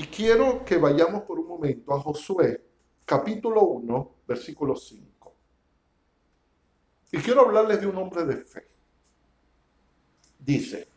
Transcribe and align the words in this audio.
Y 0.00 0.06
quiero 0.06 0.64
que 0.64 0.78
vayamos 0.78 1.24
por 1.24 1.38
un 1.38 1.46
momento 1.46 1.92
a 1.92 2.00
Josué, 2.00 2.64
capítulo 3.04 3.60
1, 3.64 4.14
versículo 4.26 4.74
5. 4.74 5.34
Y 7.12 7.18
quiero 7.18 7.42
hablarles 7.42 7.82
de 7.82 7.86
un 7.86 7.98
hombre 7.98 8.24
de 8.24 8.38
fe. 8.38 8.66
Dice, 10.38 10.88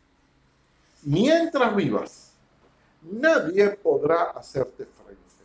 mientras 1.02 1.76
vivas, 1.76 2.32
nadie 3.02 3.72
podrá 3.72 4.30
hacerte 4.30 4.86
frente, 4.86 5.44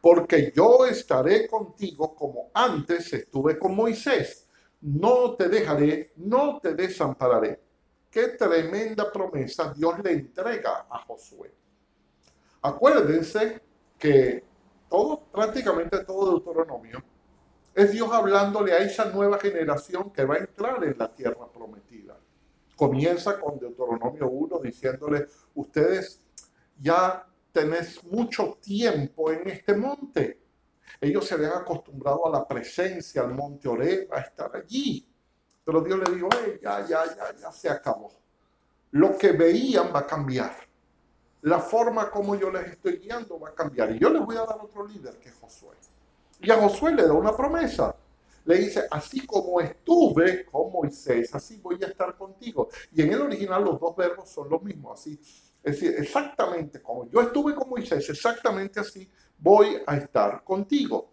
porque 0.00 0.50
yo 0.56 0.86
estaré 0.86 1.46
contigo 1.46 2.14
como 2.14 2.48
antes 2.54 3.12
estuve 3.12 3.58
con 3.58 3.76
Moisés. 3.76 4.48
No 4.80 5.34
te 5.34 5.50
dejaré, 5.50 6.12
no 6.16 6.58
te 6.58 6.72
desampararé. 6.72 7.60
Qué 8.10 8.28
tremenda 8.28 9.12
promesa 9.12 9.74
Dios 9.74 10.02
le 10.02 10.12
entrega 10.12 10.86
a 10.88 11.00
Josué. 11.00 11.52
Acuérdense 12.62 13.60
que 13.98 14.44
todo, 14.88 15.20
prácticamente 15.32 16.04
todo 16.04 16.32
Deuteronomio 16.32 17.02
es 17.74 17.92
Dios 17.92 18.12
hablándole 18.12 18.72
a 18.72 18.78
esa 18.78 19.04
nueva 19.04 19.38
generación 19.38 20.10
que 20.10 20.24
va 20.24 20.34
a 20.34 20.38
entrar 20.38 20.82
en 20.82 20.98
la 20.98 21.14
tierra 21.14 21.46
prometida. 21.46 22.18
Comienza 22.74 23.38
con 23.38 23.58
Deuteronomio 23.58 24.28
1 24.28 24.58
diciéndole, 24.58 25.26
ustedes 25.54 26.20
ya 26.76 27.24
tenés 27.52 28.02
mucho 28.02 28.58
tiempo 28.60 29.30
en 29.30 29.48
este 29.48 29.74
monte. 29.74 30.40
Ellos 31.00 31.24
se 31.24 31.34
habían 31.34 31.52
acostumbrado 31.52 32.26
a 32.26 32.30
la 32.30 32.48
presencia, 32.48 33.22
al 33.22 33.32
monte 33.32 33.68
Oreb, 33.68 34.12
a 34.12 34.20
estar 34.20 34.56
allí. 34.56 35.08
Pero 35.64 35.80
Dios 35.80 35.98
le 36.00 36.16
dijo, 36.16 36.28
ya, 36.60 36.84
ya, 36.84 37.04
ya, 37.14 37.36
ya 37.36 37.52
se 37.52 37.68
acabó. 37.68 38.12
Lo 38.90 39.16
que 39.16 39.32
veían 39.32 39.94
va 39.94 40.00
a 40.00 40.06
cambiar. 40.06 40.67
La 41.42 41.60
forma 41.60 42.10
como 42.10 42.34
yo 42.34 42.50
les 42.50 42.72
estoy 42.72 42.98
guiando 42.98 43.38
va 43.38 43.50
a 43.50 43.54
cambiar. 43.54 43.94
Y 43.94 43.98
yo 43.98 44.10
les 44.10 44.24
voy 44.24 44.36
a 44.36 44.44
dar 44.44 44.58
otro 44.60 44.86
líder 44.86 45.18
que 45.18 45.28
es 45.28 45.34
Josué. 45.34 45.76
Y 46.40 46.50
a 46.50 46.56
Josué 46.56 46.94
le 46.94 47.06
da 47.06 47.12
una 47.12 47.36
promesa. 47.36 47.94
Le 48.44 48.56
dice, 48.56 48.84
así 48.90 49.26
como 49.26 49.60
estuve 49.60 50.46
con 50.46 50.72
Moisés, 50.72 51.34
así 51.34 51.58
voy 51.58 51.78
a 51.82 51.86
estar 51.86 52.16
contigo. 52.16 52.68
Y 52.92 53.02
en 53.02 53.12
el 53.12 53.22
original 53.22 53.62
los 53.62 53.78
dos 53.78 53.94
verbos 53.94 54.30
son 54.30 54.48
los 54.48 54.62
mismos. 54.62 54.98
Así 54.98 55.20
es 55.62 55.80
decir, 55.80 55.94
exactamente 55.98 56.80
como 56.80 57.10
yo 57.10 57.20
estuve 57.20 57.54
con 57.54 57.68
Moisés, 57.68 58.08
exactamente 58.08 58.80
así 58.80 59.08
voy 59.38 59.78
a 59.86 59.96
estar 59.96 60.42
contigo. 60.44 61.10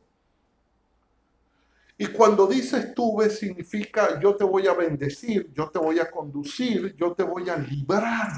Y 1.98 2.08
cuando 2.08 2.46
dice 2.46 2.78
estuve, 2.78 3.30
significa 3.30 4.20
yo 4.20 4.36
te 4.36 4.44
voy 4.44 4.68
a 4.68 4.74
bendecir, 4.74 5.52
yo 5.54 5.70
te 5.70 5.80
voy 5.80 6.00
a 6.00 6.12
conducir, 6.12 6.96
yo 6.96 7.14
te 7.14 7.24
voy 7.24 7.50
a 7.50 7.58
librar. 7.58 8.32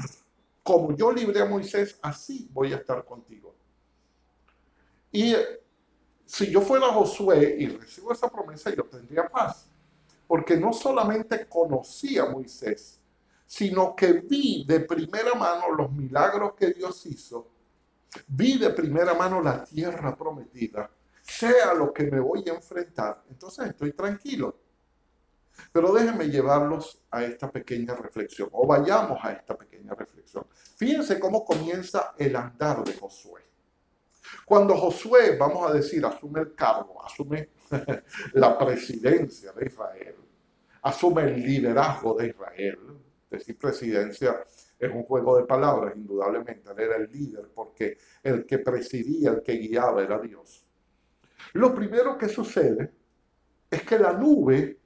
Como 0.68 0.94
yo 0.94 1.10
libré 1.10 1.40
a 1.40 1.46
Moisés, 1.46 1.98
así 2.02 2.46
voy 2.52 2.74
a 2.74 2.76
estar 2.76 3.02
contigo. 3.02 3.54
Y 5.10 5.34
si 6.26 6.50
yo 6.50 6.60
fuera 6.60 6.88
Josué 6.88 7.56
y 7.58 7.68
recibo 7.68 8.12
esa 8.12 8.28
promesa, 8.28 8.68
yo 8.74 8.84
tendría 8.84 9.26
paz. 9.26 9.66
Porque 10.26 10.58
no 10.58 10.74
solamente 10.74 11.48
conocí 11.48 12.18
a 12.18 12.26
Moisés, 12.26 13.00
sino 13.46 13.96
que 13.96 14.12
vi 14.12 14.66
de 14.68 14.80
primera 14.80 15.32
mano 15.32 15.72
los 15.74 15.90
milagros 15.90 16.52
que 16.52 16.66
Dios 16.66 17.06
hizo, 17.06 17.48
vi 18.26 18.58
de 18.58 18.68
primera 18.68 19.14
mano 19.14 19.40
la 19.40 19.64
tierra 19.64 20.14
prometida, 20.14 20.90
sea 21.22 21.72
lo 21.72 21.94
que 21.94 22.10
me 22.10 22.20
voy 22.20 22.44
a 22.46 22.52
enfrentar, 22.52 23.24
entonces 23.30 23.68
estoy 23.68 23.94
tranquilo. 23.94 24.54
Pero 25.72 25.92
déjenme 25.92 26.28
llevarlos 26.28 27.02
a 27.10 27.24
esta 27.24 27.50
pequeña 27.50 27.94
reflexión, 27.94 28.48
o 28.52 28.66
vayamos 28.66 29.18
a 29.22 29.32
esta 29.32 29.56
pequeña 29.56 29.94
reflexión. 29.94 30.46
Fíjense 30.76 31.18
cómo 31.18 31.44
comienza 31.44 32.14
el 32.18 32.36
andar 32.36 32.84
de 32.84 32.94
Josué. 32.94 33.42
Cuando 34.44 34.76
Josué, 34.76 35.36
vamos 35.36 35.70
a 35.70 35.72
decir, 35.72 36.04
asume 36.04 36.40
el 36.40 36.54
cargo, 36.54 37.02
asume 37.04 37.50
la 38.34 38.58
presidencia 38.58 39.52
de 39.52 39.66
Israel, 39.66 40.16
asume 40.82 41.22
el 41.22 41.40
liderazgo 41.40 42.14
de 42.14 42.28
Israel, 42.28 42.78
decir 43.30 43.58
presidencia 43.58 44.44
es 44.78 44.90
un 44.90 45.02
juego 45.02 45.36
de 45.36 45.44
palabras, 45.44 45.94
indudablemente. 45.96 46.70
Él 46.70 46.80
era 46.80 46.96
el 46.96 47.10
líder 47.10 47.50
porque 47.54 47.98
el 48.22 48.46
que 48.46 48.58
presidía, 48.58 49.30
el 49.30 49.42
que 49.42 49.54
guiaba 49.54 50.02
era 50.02 50.18
Dios. 50.18 50.64
Lo 51.54 51.74
primero 51.74 52.16
que 52.16 52.28
sucede 52.28 52.92
es 53.70 53.82
que 53.82 53.98
la 53.98 54.12
nube, 54.12 54.78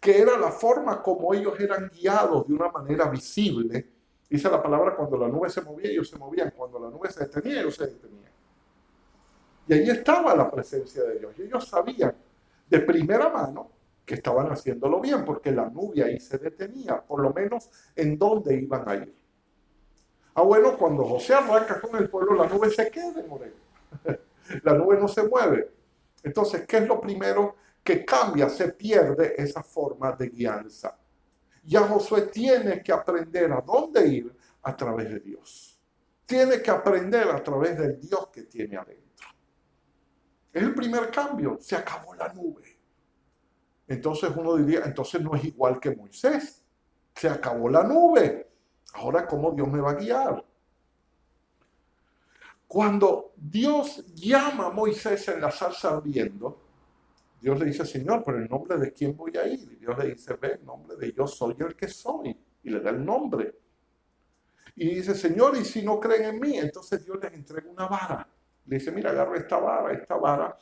que 0.00 0.20
era 0.20 0.38
la 0.38 0.50
forma 0.50 1.02
como 1.02 1.32
ellos 1.34 1.58
eran 1.60 1.90
guiados 1.90 2.46
de 2.46 2.54
una 2.54 2.70
manera 2.70 3.08
visible, 3.08 3.86
dice 4.28 4.50
la 4.50 4.62
palabra, 4.62 4.94
cuando 4.94 5.16
la 5.16 5.28
nube 5.28 5.48
se 5.50 5.60
movía, 5.62 5.90
ellos 5.90 6.08
se 6.08 6.18
movían, 6.18 6.52
cuando 6.56 6.78
la 6.78 6.90
nube 6.90 7.10
se 7.10 7.20
detenía, 7.20 7.60
ellos 7.60 7.74
se 7.74 7.86
detenían. 7.86 8.30
Y 9.66 9.72
ahí 9.74 9.90
estaba 9.90 10.34
la 10.34 10.50
presencia 10.50 11.02
de 11.04 11.18
Dios. 11.18 11.32
Y 11.38 11.42
ellos 11.42 11.66
sabían 11.66 12.14
de 12.68 12.80
primera 12.80 13.28
mano 13.28 13.70
que 14.04 14.14
estaban 14.14 14.50
haciéndolo 14.50 15.00
bien, 15.00 15.24
porque 15.24 15.52
la 15.52 15.68
nube 15.68 16.02
ahí 16.02 16.18
se 16.18 16.38
detenía, 16.38 17.00
por 17.00 17.20
lo 17.20 17.32
menos 17.32 17.70
en 17.94 18.18
dónde 18.18 18.56
iban 18.56 18.88
a 18.88 18.96
ir. 18.96 19.14
Ah, 20.34 20.42
bueno, 20.42 20.76
cuando 20.76 21.04
José 21.04 21.34
arranca 21.34 21.80
con 21.80 21.96
el 21.96 22.08
pueblo, 22.08 22.34
la 22.34 22.48
nube 22.48 22.70
se 22.70 22.90
queda 22.90 23.22
Moreno. 23.28 23.54
la 24.64 24.74
nube 24.74 24.98
no 24.98 25.06
se 25.06 25.22
mueve. 25.22 25.70
Entonces, 26.22 26.66
¿qué 26.66 26.78
es 26.78 26.88
lo 26.88 27.00
primero 27.00 27.56
que 27.82 28.04
cambia? 28.04 28.48
Se 28.48 28.72
pierde 28.72 29.34
esa 29.36 29.62
forma 29.62 30.12
de 30.12 30.28
guianza. 30.28 30.98
Ya 31.64 31.80
Josué 31.82 32.22
tiene 32.22 32.82
que 32.82 32.92
aprender 32.92 33.52
a 33.52 33.60
dónde 33.60 34.06
ir 34.06 34.36
a 34.62 34.76
través 34.76 35.10
de 35.10 35.20
Dios. 35.20 35.78
Tiene 36.24 36.62
que 36.62 36.70
aprender 36.70 37.28
a 37.28 37.42
través 37.42 37.78
del 37.78 38.00
Dios 38.00 38.28
que 38.28 38.44
tiene 38.44 38.76
adentro. 38.76 39.28
Es 40.52 40.62
el 40.62 40.74
primer 40.74 41.10
cambio. 41.10 41.58
Se 41.60 41.76
acabó 41.76 42.14
la 42.14 42.32
nube. 42.32 42.78
Entonces 43.86 44.30
uno 44.36 44.56
diría, 44.56 44.82
entonces 44.84 45.20
no 45.20 45.34
es 45.34 45.44
igual 45.44 45.80
que 45.80 45.94
Moisés. 45.94 46.64
Se 47.14 47.28
acabó 47.28 47.68
la 47.68 47.82
nube. 47.82 48.48
Ahora, 48.94 49.26
¿cómo 49.26 49.52
Dios 49.52 49.68
me 49.68 49.80
va 49.80 49.90
a 49.90 49.94
guiar? 49.94 50.44
Cuando 52.66 53.32
Dios 53.36 54.04
llama 54.14 54.66
a 54.66 54.70
Moisés 54.70 55.26
en 55.28 55.40
la 55.40 55.50
salsa 55.50 55.96
ardiendo, 55.96 56.59
Dios 57.40 57.58
le 57.58 57.66
dice, 57.66 57.86
Señor, 57.86 58.22
pero 58.24 58.38
en 58.38 58.48
nombre 58.48 58.76
de 58.76 58.92
quién 58.92 59.16
voy 59.16 59.36
a 59.36 59.46
ir? 59.46 59.72
Y 59.72 59.76
Dios 59.76 59.96
le 59.98 60.14
dice, 60.14 60.34
ve, 60.34 60.58
en 60.60 60.64
nombre 60.64 60.96
de 60.96 61.12
yo 61.12 61.26
soy 61.26 61.56
el 61.58 61.74
que 61.74 61.88
soy. 61.88 62.36
Y 62.62 62.70
le 62.70 62.80
da 62.80 62.90
el 62.90 63.04
nombre. 63.04 63.54
Y 64.76 64.94
dice, 64.94 65.14
Señor, 65.14 65.56
y 65.56 65.64
si 65.64 65.82
no 65.82 65.98
creen 65.98 66.34
en 66.34 66.40
mí, 66.40 66.58
entonces 66.58 67.04
Dios 67.04 67.18
les 67.22 67.32
entrega 67.32 67.68
una 67.70 67.86
vara. 67.86 68.28
Le 68.66 68.76
dice, 68.78 68.92
mira, 68.92 69.10
agarra 69.10 69.36
esta 69.38 69.58
vara, 69.58 69.92
esta 69.92 70.16
vara 70.16 70.56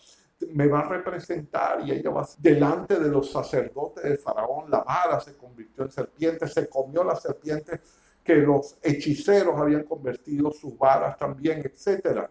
me 0.53 0.69
va 0.69 0.81
a 0.81 0.88
representar 0.88 1.81
y 1.84 1.91
ella 1.93 2.11
va 2.11 2.27
delante 2.38 2.99
de 2.99 3.09
los 3.09 3.31
sacerdotes 3.31 4.05
de 4.05 4.17
Faraón. 4.17 4.71
La 4.71 4.81
vara 4.81 5.21
se 5.21 5.37
convirtió 5.37 5.84
en 5.84 5.91
serpiente, 5.91 6.47
se 6.47 6.69
comió 6.69 7.03
la 7.03 7.17
serpiente 7.17 7.81
que 8.22 8.37
los 8.37 8.77
hechiceros 8.83 9.59
habían 9.59 9.84
convertido 9.84 10.53
sus 10.53 10.77
varas 10.78 11.17
también, 11.17 11.61
etc. 11.61 12.28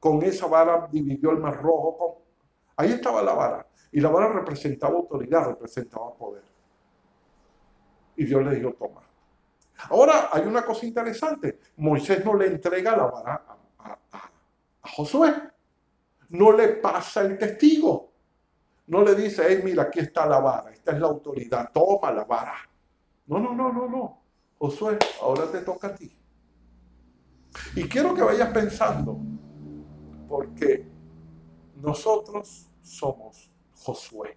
Con 0.00 0.22
esa 0.22 0.46
vara 0.46 0.88
dividió 0.90 1.30
el 1.30 1.38
mar 1.38 1.60
rojo. 1.62 2.25
Ahí 2.76 2.92
estaba 2.92 3.22
la 3.22 3.32
vara. 3.32 3.66
Y 3.92 4.00
la 4.00 4.10
vara 4.10 4.32
representaba 4.32 4.94
autoridad, 4.96 5.48
representaba 5.48 6.14
poder. 6.14 6.44
Y 8.16 8.24
Dios 8.24 8.44
le 8.44 8.54
dijo, 8.56 8.72
toma. 8.72 9.02
Ahora 9.90 10.30
hay 10.32 10.42
una 10.42 10.64
cosa 10.64 10.86
interesante. 10.86 11.58
Moisés 11.76 12.24
no 12.24 12.34
le 12.34 12.46
entrega 12.46 12.96
la 12.96 13.06
vara 13.06 13.44
a, 13.78 14.30
Josué 14.82 15.34
no 16.30 16.52
le 16.52 16.68
pasa 16.68 17.22
el 17.22 17.38
testigo. 17.38 18.12
No 18.88 19.02
le 19.02 19.14
dice, 19.14 19.44
hey, 19.48 19.60
mira, 19.64 19.84
aquí 19.84 19.98
está 19.98 20.26
la 20.26 20.38
vara, 20.38 20.70
esta 20.70 20.92
es 20.92 21.00
la 21.00 21.08
autoridad, 21.08 21.70
toma 21.72 22.12
la 22.12 22.24
vara. 22.24 22.54
No, 23.26 23.40
no, 23.40 23.52
no, 23.52 23.72
no, 23.72 23.88
no. 23.88 24.22
Josué, 24.58 24.98
ahora 25.20 25.50
te 25.50 25.60
toca 25.60 25.88
a 25.88 25.94
ti. 25.94 26.16
Y 27.74 27.88
quiero 27.88 28.14
que 28.14 28.22
vayas 28.22 28.50
pensando, 28.50 29.18
porque 30.28 30.86
nosotros 31.76 32.68
somos 32.82 33.50
Josué. 33.74 34.36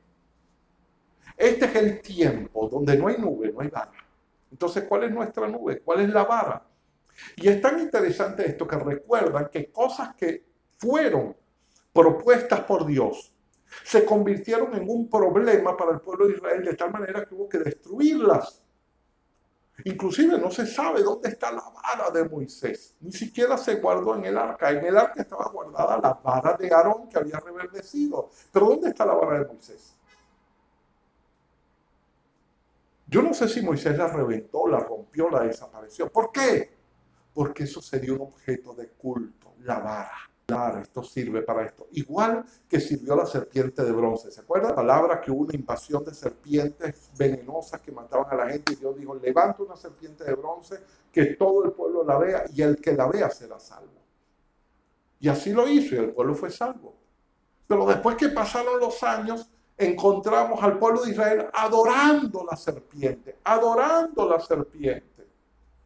Este 1.38 1.65
es 1.65 1.75
el 1.75 2.01
tiempo 2.01 2.68
donde 2.68 2.97
no 2.97 3.07
hay 3.07 3.18
nube, 3.18 3.51
no 3.51 3.62
hay 3.62 3.69
vara. 3.69 3.91
Entonces, 4.51 4.83
¿cuál 4.83 5.03
es 5.03 5.12
nuestra 5.12 5.47
nube? 5.47 5.80
¿Cuál 5.81 6.01
es 6.01 6.09
la 6.09 6.25
vara? 6.25 6.65
Y 7.36 7.47
es 7.47 7.62
tan 7.62 7.80
interesante 7.80 8.47
esto 8.47 8.68
que 8.68 8.75
recuerdan 8.77 9.50
que 9.51 9.71
cosas 9.71 10.15
que 10.15 10.45
fueron 10.77 11.36
propuestas 11.94 12.62
por 12.62 12.86
Dios 12.86 13.33
se 13.83 14.06
convirtieron 14.06 14.74
en 14.75 14.89
un 14.89 15.09
problema 15.09 15.77
para 15.77 15.92
el 15.92 16.01
pueblo 16.01 16.27
de 16.27 16.33
Israel 16.35 16.63
de 16.63 16.75
tal 16.75 16.92
manera 16.92 17.25
que 17.25 17.35
hubo 17.35 17.47
que 17.47 17.59
destruirlas. 17.59 18.63
Inclusive 19.85 20.37
no 20.37 20.51
se 20.51 20.65
sabe 20.65 21.01
dónde 21.01 21.29
está 21.29 21.51
la 21.51 21.63
vara 21.69 22.09
de 22.11 22.27
Moisés. 22.27 22.95
Ni 22.99 23.11
siquiera 23.11 23.57
se 23.57 23.75
guardó 23.75 24.15
en 24.15 24.25
el 24.25 24.37
arca. 24.37 24.71
En 24.71 24.85
el 24.85 24.97
arca 24.97 25.21
estaba 25.21 25.49
guardada 25.49 25.97
la 25.97 26.13
vara 26.13 26.57
de 26.57 26.73
Aarón 26.73 27.07
que 27.09 27.17
había 27.17 27.39
reverdecido. 27.39 28.29
Pero 28.51 28.67
¿dónde 28.67 28.89
está 28.89 29.05
la 29.05 29.13
vara 29.13 29.39
de 29.39 29.45
Moisés? 29.45 29.95
Yo 33.07 33.23
no 33.23 33.33
sé 33.33 33.47
si 33.49 33.61
Moisés 33.61 33.97
la 33.97 34.07
reventó, 34.07 34.67
la 34.67 34.79
rompió, 34.79 35.29
la 35.29 35.41
desapareció. 35.41 36.11
¿Por 36.11 36.31
qué? 36.31 36.77
Porque 37.33 37.63
eso 37.63 37.81
sería 37.81 38.13
un 38.13 38.21
objeto 38.21 38.73
de 38.73 38.89
culto 38.89 39.53
la 39.61 39.79
vara. 39.79 40.28
Esto 40.81 41.03
sirve 41.03 41.41
para 41.41 41.65
esto. 41.65 41.87
Igual 41.91 42.43
que 42.67 42.79
sirvió 42.79 43.15
la 43.15 43.25
serpiente 43.25 43.83
de 43.83 43.91
bronce. 43.91 44.31
¿Se 44.31 44.41
acuerda? 44.41 44.69
La 44.69 44.75
palabra 44.75 45.21
que 45.21 45.31
hubo 45.31 45.41
una 45.41 45.55
invasión 45.55 46.03
de 46.03 46.13
serpientes 46.13 47.09
venenosas 47.17 47.81
que 47.81 47.91
mataban 47.91 48.27
a 48.31 48.35
la 48.35 48.49
gente 48.49 48.73
y 48.73 48.75
Dios 48.75 48.97
dijo, 48.97 49.15
levanta 49.15 49.63
una 49.63 49.75
serpiente 49.75 50.23
de 50.23 50.33
bronce, 50.33 50.79
que 51.11 51.25
todo 51.35 51.65
el 51.65 51.71
pueblo 51.71 52.03
la 52.03 52.17
vea 52.17 52.45
y 52.53 52.61
el 52.61 52.77
que 52.77 52.93
la 52.93 53.07
vea 53.07 53.29
será 53.29 53.59
salvo. 53.59 53.99
Y 55.19 55.27
así 55.27 55.51
lo 55.51 55.67
hizo 55.67 55.95
y 55.95 55.97
el 55.99 56.11
pueblo 56.11 56.33
fue 56.35 56.49
salvo. 56.49 56.95
Pero 57.67 57.85
después 57.85 58.15
que 58.15 58.29
pasaron 58.29 58.79
los 58.79 59.03
años, 59.03 59.49
encontramos 59.77 60.61
al 60.61 60.77
pueblo 60.77 61.03
de 61.03 61.11
Israel 61.11 61.47
adorando 61.53 62.45
la 62.49 62.57
serpiente, 62.57 63.37
adorando 63.43 64.27
la 64.27 64.39
serpiente. 64.39 65.27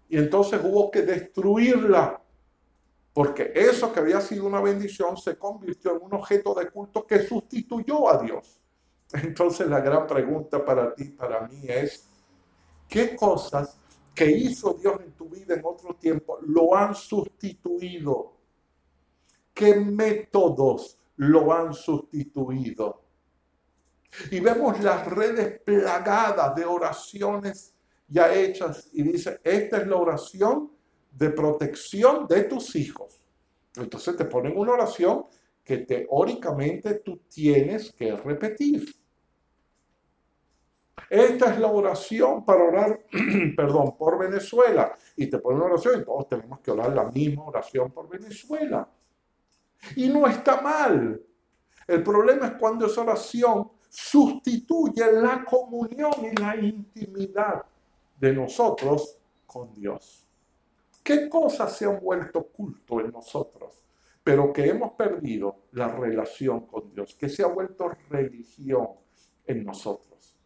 Y 0.09 0.17
entonces 0.17 0.61
hubo 0.63 0.89
que 0.89 1.01
destruirla, 1.01 2.21
porque 3.13 3.51
eso 3.53 3.93
que 3.93 3.99
había 3.99 4.19
sido 4.19 4.45
una 4.45 4.59
bendición 4.59 5.15
se 5.17 5.37
convirtió 5.37 5.95
en 5.95 6.03
un 6.03 6.13
objeto 6.15 6.55
de 6.55 6.69
culto 6.69 7.05
que 7.05 7.19
sustituyó 7.27 8.09
a 8.09 8.21
Dios. 8.21 8.59
Entonces 9.13 9.67
la 9.67 9.79
gran 9.79 10.07
pregunta 10.07 10.65
para 10.65 10.93
ti, 10.95 11.05
para 11.05 11.47
mí 11.47 11.61
es, 11.67 12.09
¿qué 12.89 13.15
cosas 13.15 13.77
que 14.15 14.29
hizo 14.29 14.73
Dios 14.73 14.99
en 15.01 15.11
tu 15.11 15.29
vida 15.29 15.53
en 15.53 15.61
otro 15.63 15.93
tiempo 15.95 16.39
lo 16.41 16.75
han 16.75 16.95
sustituido? 16.95 18.33
¿Qué 19.53 19.75
métodos 19.75 20.97
lo 21.17 21.53
han 21.53 21.75
sustituido? 21.75 23.03
Y 24.31 24.39
vemos 24.39 24.79
las 24.79 25.05
redes 25.05 25.61
plagadas 25.61 26.55
de 26.55 26.65
oraciones 26.65 27.75
ya 28.07 28.33
hechas 28.33 28.89
y 28.93 29.03
dice, 29.03 29.39
esta 29.43 29.77
es 29.77 29.87
la 29.87 29.95
oración 29.95 30.71
de 31.13 31.29
protección 31.29 32.27
de 32.27 32.43
tus 32.43 32.75
hijos. 32.75 33.23
Entonces 33.75 34.15
te 34.17 34.25
ponen 34.25 34.57
una 34.57 34.73
oración 34.73 35.25
que 35.63 35.77
teóricamente 35.79 36.95
tú 36.95 37.21
tienes 37.29 37.91
que 37.93 38.15
repetir. 38.15 38.93
Esta 41.09 41.53
es 41.53 41.59
la 41.59 41.67
oración 41.67 42.43
para 42.43 42.63
orar, 42.63 43.05
perdón, 43.55 43.95
por 43.97 44.17
Venezuela. 44.17 44.95
Y 45.15 45.27
te 45.27 45.39
ponen 45.39 45.61
una 45.61 45.73
oración 45.73 46.01
y 46.01 46.05
todos 46.05 46.27
tenemos 46.27 46.59
que 46.59 46.71
orar 46.71 46.93
la 46.93 47.05
misma 47.05 47.45
oración 47.45 47.91
por 47.91 48.09
Venezuela. 48.09 48.87
Y 49.95 50.09
no 50.09 50.27
está 50.27 50.61
mal. 50.61 51.21
El 51.87 52.03
problema 52.03 52.47
es 52.47 52.53
cuando 52.53 52.85
esa 52.85 53.01
oración 53.01 53.71
sustituye 53.89 55.11
la 55.11 55.43
comunión 55.43 56.13
y 56.31 56.35
la 56.35 56.55
intimidad 56.55 57.63
de 58.19 58.33
nosotros 58.33 59.17
con 59.45 59.73
Dios. 59.73 60.27
¿Qué 61.03 61.29
cosas 61.29 61.75
se 61.77 61.85
han 61.85 61.99
vuelto 61.99 62.47
culto 62.47 63.01
en 63.01 63.11
nosotros? 63.11 63.83
Pero 64.23 64.53
que 64.53 64.67
hemos 64.67 64.93
perdido 64.93 65.65
la 65.71 65.89
relación 65.89 66.65
con 66.65 66.89
Dios, 66.91 67.15
que 67.15 67.27
se 67.27 67.43
ha 67.43 67.47
vuelto 67.47 67.91
religión 68.09 68.87
en 69.45 69.65
nosotros. 69.65 70.37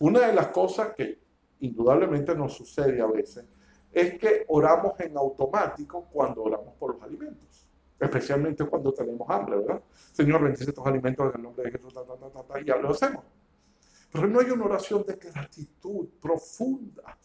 Una 0.00 0.28
de 0.28 0.32
las 0.32 0.48
cosas 0.48 0.94
que 0.94 1.20
indudablemente 1.60 2.34
nos 2.34 2.54
sucede 2.54 3.00
a 3.00 3.06
veces 3.06 3.44
es 3.92 4.18
que 4.18 4.44
oramos 4.48 4.98
en 5.00 5.16
automático 5.16 6.08
cuando 6.12 6.44
oramos 6.44 6.74
por 6.74 6.94
los 6.94 7.02
alimentos 7.02 7.66
especialmente 7.98 8.64
cuando 8.66 8.92
tenemos 8.92 9.28
hambre, 9.30 9.56
¿verdad? 9.56 9.82
Señor, 10.12 10.42
bendice 10.42 10.64
estos 10.64 10.86
alimentos 10.86 11.26
en 11.30 11.36
el 11.36 11.42
nombre 11.42 11.64
de 11.64 11.72
Jesús, 11.72 11.94
y 12.60 12.64
ya 12.64 12.76
lo 12.76 12.90
hacemos. 12.90 13.24
Pero 14.12 14.26
no 14.28 14.40
hay 14.40 14.50
una 14.50 14.64
oración 14.64 15.04
de 15.06 15.14
gratitud 15.14 16.08
profunda. 16.20 17.18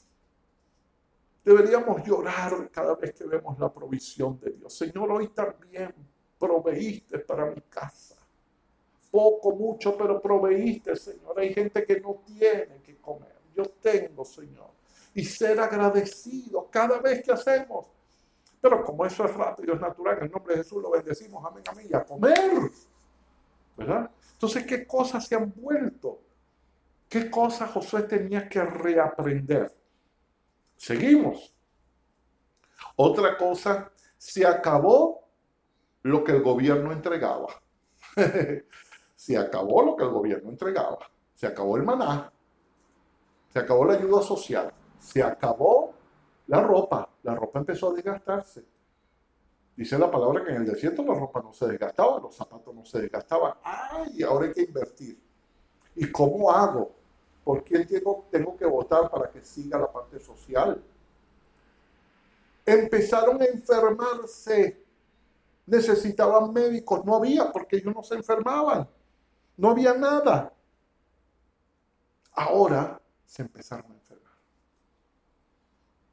Deberíamos 1.44 2.04
llorar 2.04 2.70
cada 2.72 2.96
vez 2.96 3.14
que 3.14 3.26
vemos 3.26 3.58
la 3.60 3.72
provisión 3.72 4.40
de 4.40 4.52
Dios. 4.52 4.74
Señor, 4.74 5.12
hoy 5.12 5.30
también 5.30 5.94
proveíste 6.38 7.20
para 7.20 7.46
mi 7.46 7.62
casa. 7.62 8.16
Poco, 9.10 9.56
mucho, 9.56 9.98
pero 9.98 10.22
proveíste, 10.22 10.96
Señor. 10.96 11.40
Hay 11.40 11.54
gente 11.54 11.86
que 11.86 12.00
no 12.00 12.22
tiene 12.26 12.82
que 12.84 12.98
comer. 12.98 13.36
Yo 13.56 13.66
tengo, 13.82 14.24
Señor. 14.24 14.70
Y 15.14 15.26
ser 15.26 15.60
agradecido 15.60 16.70
cada 16.72 17.00
vez 17.00 17.22
que 17.22 17.32
hacemos 17.32 17.88
pero 18.62 18.86
como 18.86 19.06
eso 19.06 19.26
es 19.26 19.34
rápido, 19.34 19.74
es 19.74 19.82
natural, 19.82 20.20
en 20.20 20.26
el 20.26 20.32
nombre 20.32 20.54
de 20.54 20.64
Jesús 20.64 20.82
lo 20.82 20.92
bendecimos, 20.92 21.44
amén, 21.44 21.64
amén, 21.68 21.88
y 21.90 21.96
a 21.96 22.04
comer. 22.06 22.52
¿Verdad? 23.76 24.12
Entonces, 24.34 24.66
¿qué 24.66 24.86
cosas 24.86 25.26
se 25.26 25.36
han 25.36 25.52
vuelto? 25.56 26.22
¿Qué 27.10 27.30
cosas 27.30 27.72
Josué 27.72 28.04
tenía 28.04 28.48
que 28.48 28.64
reaprender? 28.64 29.76
Seguimos. 30.82 31.54
Otra 32.96 33.38
cosa, 33.38 33.92
se 34.18 34.48
acabó 34.48 35.28
lo 36.02 36.24
que 36.24 36.32
el 36.32 36.42
gobierno 36.42 36.92
entregaba. 36.92 37.50
se 39.16 39.38
acabó 39.38 39.84
lo 39.84 39.96
que 39.96 40.06
el 40.06 40.10
gobierno 40.10 40.50
entregaba. 40.50 40.98
Se 41.36 41.46
acabó 41.46 41.78
el 41.78 41.84
maná. 41.84 42.34
Se 43.54 43.60
acabó 43.60 43.86
la 43.86 43.94
ayuda 43.94 44.24
social. 44.24 44.74
Se 44.98 45.22
acabó 45.22 45.94
la 46.48 46.62
ropa, 46.64 47.08
la 47.22 47.36
ropa 47.36 47.60
empezó 47.60 47.92
a 47.92 47.94
desgastarse. 47.94 48.66
Dice 49.76 50.00
la 50.00 50.10
palabra 50.10 50.44
que 50.44 50.50
en 50.50 50.64
el 50.64 50.66
desierto 50.66 51.04
la 51.04 51.14
ropa 51.14 51.44
no 51.44 51.54
se 51.54 51.68
desgastaba, 51.68 52.20
los 52.20 52.36
zapatos 52.36 52.74
no 52.74 52.84
se 52.86 53.02
desgastaban. 53.02 53.54
¡Ay! 53.64 54.24
Ahora 54.24 54.48
hay 54.48 54.54
que 54.54 54.64
invertir. 54.64 55.22
¿Y 55.94 56.12
cómo 56.12 56.52
hago? 56.52 57.01
¿Por 57.44 57.64
quién 57.64 57.88
tengo, 57.88 58.28
tengo 58.30 58.56
que 58.56 58.66
votar 58.66 59.10
para 59.10 59.32
que 59.32 59.44
siga 59.44 59.80
la 59.80 59.92
parte 59.92 60.20
social? 60.20 60.84
Empezaron 62.66 63.42
a 63.42 63.46
enfermarse. 63.46 64.84
Necesitaban 65.66 66.54
médicos. 66.54 67.04
No 67.06 67.16
había 67.16 67.52
porque 67.52 67.78
ellos 67.78 67.94
no 67.96 68.04
se 68.04 68.16
enfermaban. 68.16 68.88
No 69.58 69.70
había 69.72 69.94
nada. 69.94 70.54
Ahora 72.34 73.02
se 73.26 73.42
empezaron 73.42 73.92
a 73.92 74.02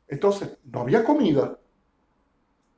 entonces, 0.08 0.56
no 0.64 0.80
había 0.80 1.04
comida. 1.04 1.56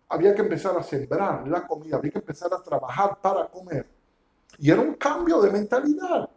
Había 0.08 0.34
que 0.34 0.42
empezar 0.42 0.76
a 0.76 0.82
sembrar 0.82 1.46
la 1.46 1.66
comida, 1.66 1.96
había 1.96 2.10
que 2.10 2.18
empezar 2.18 2.52
a 2.52 2.62
trabajar 2.62 3.20
para 3.20 3.46
comer. 3.46 3.88
Y 4.58 4.70
era 4.70 4.80
un 4.80 4.94
cambio 4.94 5.40
de 5.40 5.50
mentalidad. 5.50 6.28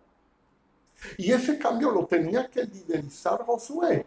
Y 1.18 1.32
ese 1.32 1.58
cambio 1.58 1.92
lo 1.92 2.06
tenía 2.06 2.50
que 2.50 2.64
liderizar 2.64 3.44
Josué. 3.46 4.06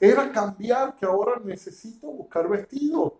Era 0.00 0.32
cambiar 0.32 0.96
que 0.96 1.06
ahora 1.06 1.40
necesito 1.44 2.06
buscar 2.06 2.48
vestido. 2.48 3.18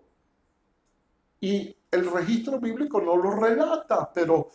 Y 1.41 1.77
el 1.91 2.11
registro 2.11 2.59
bíblico 2.59 3.01
no 3.01 3.17
lo 3.17 3.32
relata, 3.32 4.13
pero 4.13 4.51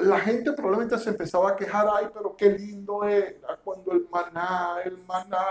la 0.00 0.18
gente 0.18 0.52
probablemente 0.52 0.98
se 0.98 1.10
empezaba 1.10 1.50
a 1.50 1.56
quejar, 1.56 1.86
ay, 1.92 2.06
pero 2.12 2.34
qué 2.36 2.50
lindo 2.50 3.04
era 3.04 3.56
cuando 3.62 3.92
el 3.92 4.08
maná, 4.10 4.76
el 4.84 4.98
maná, 4.98 5.44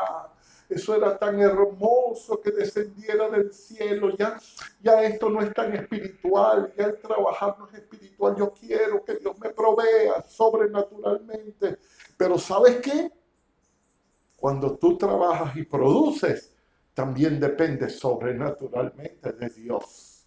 eso 0.71 0.95
era 0.95 1.17
tan 1.17 1.39
hermoso 1.39 2.39
que 2.39 2.51
descendiera 2.51 3.29
del 3.29 3.51
cielo, 3.51 4.15
ya, 4.15 4.39
ya 4.81 5.03
esto 5.03 5.29
no 5.29 5.41
es 5.41 5.53
tan 5.53 5.75
espiritual, 5.75 6.73
ya 6.77 6.85
el 6.85 6.99
trabajar 6.99 7.57
no 7.59 7.67
es 7.67 7.73
espiritual, 7.73 8.35
yo 8.37 8.53
quiero 8.53 9.03
que 9.03 9.15
Dios 9.15 9.37
me 9.39 9.49
provea 9.49 10.23
sobrenaturalmente, 10.27 11.77
pero 12.15 12.37
¿sabes 12.37 12.77
qué? 12.77 13.11
Cuando 14.37 14.77
tú 14.77 14.97
trabajas 14.97 15.55
y 15.57 15.63
produces, 15.63 16.53
también 16.93 17.39
depende 17.39 17.89
sobrenaturalmente 17.89 19.33
de 19.33 19.49
Dios. 19.49 20.25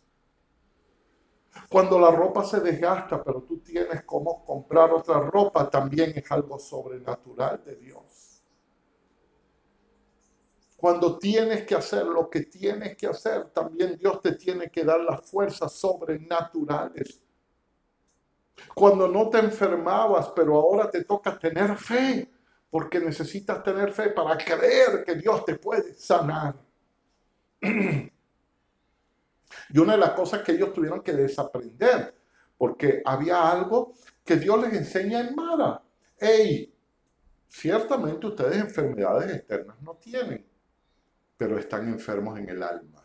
Cuando 1.71 1.99
la 1.99 2.11
ropa 2.11 2.45
se 2.45 2.61
desgasta, 2.61 3.23
pero 3.23 3.43
tú 3.43 3.61
tienes 3.61 4.03
cómo 4.05 4.45
comprar 4.45 4.93
otra 4.93 5.21
ropa, 5.21 5.71
también 5.71 6.13
es 6.17 6.31
algo 6.31 6.59
sobrenatural 6.59 7.63
de 7.65 7.77
Dios. 7.77 8.24
Cuando 10.85 11.19
tienes 11.19 11.65
que 11.65 11.75
hacer 11.75 12.05
lo 12.05 12.29
que 12.29 12.43
tienes 12.43 12.95
que 12.95 13.07
hacer, 13.07 13.47
también 13.55 13.97
Dios 13.97 14.21
te 14.21 14.33
tiene 14.33 14.71
que 14.71 14.85
dar 14.85 15.01
las 15.01 15.27
fuerzas 15.31 15.73
sobrenaturales. 15.73 17.23
Cuando 18.75 19.09
no 19.09 19.31
te 19.31 19.39
enfermabas, 19.39 20.31
pero 20.37 20.57
ahora 20.57 20.91
te 20.91 21.03
toca 21.05 21.39
tener 21.39 21.75
fe, 21.79 22.31
porque 22.69 23.01
necesitas 23.01 23.63
tener 23.63 23.93
fe 23.93 24.11
para 24.11 24.37
creer 24.37 25.03
que 25.07 25.15
Dios 25.15 25.43
te 25.47 25.55
puede 25.55 25.95
sanar. 25.95 26.55
Y 27.63 28.11
una 29.79 29.93
de 29.93 30.01
las 30.01 30.11
cosas 30.11 30.43
que 30.43 30.53
ellos 30.53 30.75
tuvieron 30.75 31.01
que 31.01 31.15
desaprender, 31.15 32.15
porque 32.59 33.01
había 33.07 33.51
algo 33.51 33.95
que 34.23 34.37
Dios 34.37 34.61
les 34.61 34.75
enseña 34.75 35.21
en 35.21 35.35
Mara. 35.35 35.83
Hey, 36.19 36.75
ciertamente 37.49 38.27
ustedes 38.27 38.59
enfermedades 38.59 39.35
externas 39.35 39.81
no 39.81 39.95
tienen 39.95 40.53
pero 41.37 41.59
están 41.59 41.89
enfermos 41.89 42.39
en 42.39 42.49
el 42.49 42.63
alma. 42.63 43.03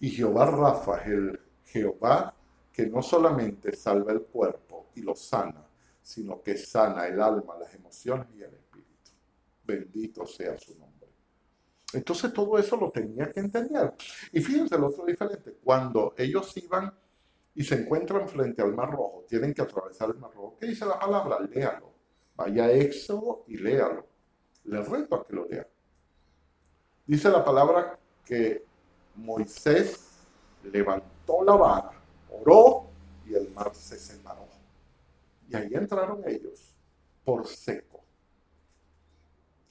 Y 0.00 0.10
Jehová 0.10 0.46
Rafa 0.46 1.02
es 1.02 1.06
el 1.08 1.40
Jehová 1.64 2.34
que 2.72 2.86
no 2.86 3.02
solamente 3.02 3.74
salva 3.74 4.12
el 4.12 4.22
cuerpo 4.22 4.90
y 4.94 5.02
lo 5.02 5.14
sana, 5.14 5.66
sino 6.02 6.42
que 6.42 6.56
sana 6.56 7.06
el 7.06 7.20
alma, 7.20 7.58
las 7.58 7.74
emociones 7.74 8.26
y 8.34 8.42
el 8.42 8.54
espíritu. 8.54 9.10
Bendito 9.64 10.26
sea 10.26 10.56
su 10.58 10.78
nombre. 10.78 11.08
Entonces 11.92 12.32
todo 12.32 12.58
eso 12.58 12.76
lo 12.76 12.90
tenía 12.90 13.30
que 13.30 13.40
entender. 13.40 13.94
Y 14.32 14.40
fíjense 14.40 14.78
lo 14.78 14.88
otro 14.88 15.04
diferente. 15.04 15.56
Cuando 15.62 16.14
ellos 16.16 16.56
iban 16.56 16.92
y 17.54 17.64
se 17.64 17.74
encuentran 17.74 18.28
frente 18.28 18.62
al 18.62 18.74
Mar 18.74 18.90
Rojo, 18.90 19.24
tienen 19.28 19.52
que 19.52 19.62
atravesar 19.62 20.10
el 20.10 20.16
Mar 20.16 20.32
Rojo. 20.32 20.56
¿Qué 20.58 20.66
dice 20.66 20.86
la 20.86 20.98
palabra? 20.98 21.38
Léalo. 21.40 21.92
Vaya 22.36 22.64
a 22.64 22.72
Éxodo 22.72 23.44
y 23.48 23.56
léalo. 23.56 24.06
Les 24.64 24.88
reto 24.88 25.16
a 25.16 25.26
que 25.26 25.34
lo 25.34 25.46
lean. 25.46 25.66
Dice 27.10 27.28
la 27.28 27.44
palabra 27.44 27.98
que 28.24 28.64
Moisés 29.16 30.20
levantó 30.62 31.42
la 31.42 31.56
vara, 31.56 31.90
oró 32.30 32.86
y 33.26 33.34
el 33.34 33.50
mar 33.50 33.74
se 33.74 33.98
separó. 33.98 34.46
Y 35.48 35.56
ahí 35.56 35.74
entraron 35.74 36.22
ellos 36.24 36.72
por 37.24 37.48
seco. 37.48 38.04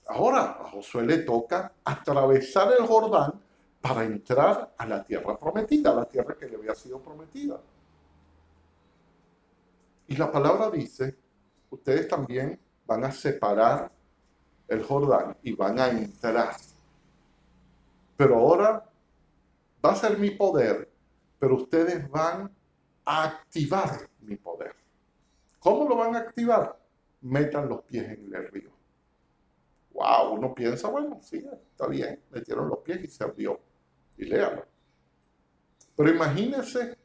Ahora 0.08 0.58
a 0.60 0.69
Josué 0.69 1.05
le 1.05 1.19
toca 1.19 1.72
atravesar 1.86 2.74
el 2.77 2.86
Jordán 2.86 3.41
para 3.79 4.03
entrar 4.03 4.74
a 4.77 4.86
la 4.86 5.01
tierra 5.01 5.39
prometida, 5.39 5.91
a 5.91 5.96
la 5.96 6.05
tierra 6.10 6.36
que 6.38 6.46
le 6.46 6.58
había 6.58 6.75
sido 6.75 7.00
prometida. 7.00 7.58
Y 10.10 10.17
la 10.17 10.29
palabra 10.29 10.69
dice, 10.69 11.15
ustedes 11.69 12.05
también 12.10 12.60
van 12.86 13.05
a 13.05 13.13
separar 13.13 13.89
el 14.67 14.84
Jordán 14.84 15.38
y 15.41 15.53
van 15.53 15.79
a 15.79 15.88
entrar. 15.88 16.58
Pero 18.19 18.35
ahora 18.35 18.83
va 19.83 19.91
a 19.93 19.95
ser 19.95 20.19
mi 20.19 20.31
poder, 20.31 20.91
pero 21.39 21.55
ustedes 21.55 22.09
van 22.09 22.53
a 23.05 23.23
activar 23.23 24.09
mi 24.19 24.35
poder. 24.35 24.75
¿Cómo 25.57 25.88
lo 25.88 25.95
van 25.95 26.17
a 26.17 26.19
activar? 26.19 26.77
Metan 27.21 27.69
los 27.69 27.81
pies 27.83 28.09
en 28.09 28.35
el 28.35 28.49
río. 28.49 28.71
Wow, 29.93 30.33
uno 30.33 30.53
piensa, 30.53 30.89
bueno, 30.89 31.19
sí, 31.21 31.47
está 31.71 31.88
bien, 31.88 32.21
metieron 32.29 32.67
los 32.67 32.79
pies 32.79 33.05
y 33.05 33.07
se 33.07 33.23
abrió. 33.23 33.57
Y 34.17 34.25
léalo. 34.25 34.65
Pero 35.95 36.09
imagínense, 36.09 36.97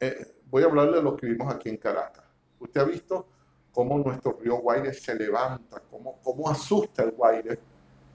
eh, 0.00 0.34
voy 0.46 0.62
a 0.62 0.66
hablarle 0.66 0.96
de 0.96 1.02
lo 1.02 1.14
que 1.14 1.26
vimos 1.26 1.54
aquí 1.54 1.68
en 1.68 1.76
Caracas. 1.76 2.24
Usted 2.58 2.80
ha 2.80 2.84
visto 2.84 3.28
cómo 3.70 3.98
nuestro 3.98 4.32
río 4.40 4.56
Guaire 4.56 4.94
se 4.94 5.14
levanta, 5.14 5.82
cómo, 5.90 6.18
cómo 6.22 6.48
asusta 6.48 7.02
el 7.02 7.10
Guaire, 7.10 7.58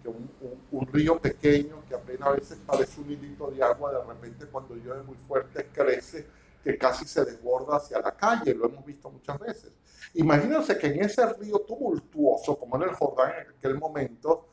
que 0.03 0.09
un, 0.09 0.29
un, 0.71 0.87
río 0.87 1.17
pequeño 1.17 1.83
que 1.87 1.95
apenas 1.95 2.27
a 2.27 2.31
veces 2.33 2.59
parece 2.65 2.99
un 2.99 3.09
hilito 3.09 3.49
de 3.49 3.63
agua, 3.63 3.93
de 3.93 4.03
repente 4.03 4.45
cuando 4.47 4.75
llueve 4.75 5.01
muy 5.03 5.15
fuerte 5.15 5.69
crece, 5.73 6.27
que 6.61 6.77
casi 6.77 7.05
se 7.05 7.23
desborda 7.23 7.77
hacia 7.77 7.99
la 7.99 8.15
calle, 8.15 8.53
lo 8.53 8.65
hemos 8.65 8.85
visto 8.85 9.09
muchas 9.09 9.39
veces. 9.39 9.71
Imagínense 10.15 10.77
que 10.77 10.87
en 10.87 11.03
ese 11.03 11.25
río 11.33 11.59
tumultuoso, 11.59 12.57
como 12.57 12.75
en 12.75 12.83
el 12.83 12.95
Jordán 12.95 13.31
en 13.41 13.49
aquel 13.57 13.79
momento, 13.79 14.47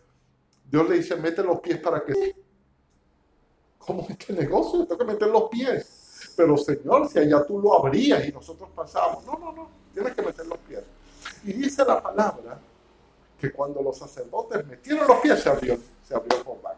Dios 0.65 0.89
le 0.89 0.97
dice, 0.97 1.17
mete 1.17 1.43
los 1.43 1.61
pies 1.61 1.79
para 1.79 2.05
que... 2.05 2.35
¿Cómo 3.79 4.03
es 4.03 4.11
este 4.11 4.33
negocio? 4.33 4.87
Tengo 4.87 4.99
que 4.99 5.13
meter 5.13 5.29
los 5.29 5.49
pies. 5.49 6.33
Pero 6.37 6.57
Señor, 6.57 7.09
si 7.09 7.19
allá 7.19 7.45
tú 7.45 7.61
lo 7.61 7.79
abrías 7.79 8.27
y 8.27 8.33
nosotros 8.33 8.71
pasamos. 8.75 9.25
No, 9.25 9.39
no, 9.39 9.53
no, 9.53 9.69
tienes 9.93 10.15
que 10.15 10.23
meter 10.23 10.47
los 10.47 10.59
pies. 10.59 10.83
Y 11.45 11.53
dice 11.53 11.85
la 11.85 12.01
palabra 12.03 12.61
que 13.41 13.51
cuando 13.51 13.81
los 13.83 13.97
sacerdotes 13.97 14.67
metieron 14.67 15.09
los 15.09 15.21
pies 15.21 15.43
se 15.43 15.49
abrió, 15.49 15.79
se 16.03 16.15
abrió 16.15 16.45
Jordán. 16.45 16.77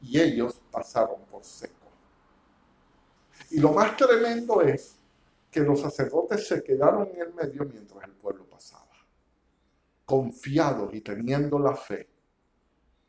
Y 0.00 0.20
ellos 0.20 0.60
pasaron 0.70 1.20
por 1.28 1.42
seco. 1.42 1.74
Y 3.50 3.58
lo 3.58 3.72
más 3.72 3.96
tremendo 3.96 4.62
es 4.62 4.96
que 5.50 5.60
los 5.60 5.80
sacerdotes 5.80 6.46
se 6.46 6.62
quedaron 6.62 7.08
en 7.08 7.20
el 7.20 7.34
medio 7.34 7.64
mientras 7.64 8.04
el 8.04 8.12
pueblo 8.12 8.44
pasaba. 8.44 8.86
Confiados 10.04 10.94
y 10.94 11.00
teniendo 11.00 11.58
la 11.58 11.74
fe. 11.74 12.08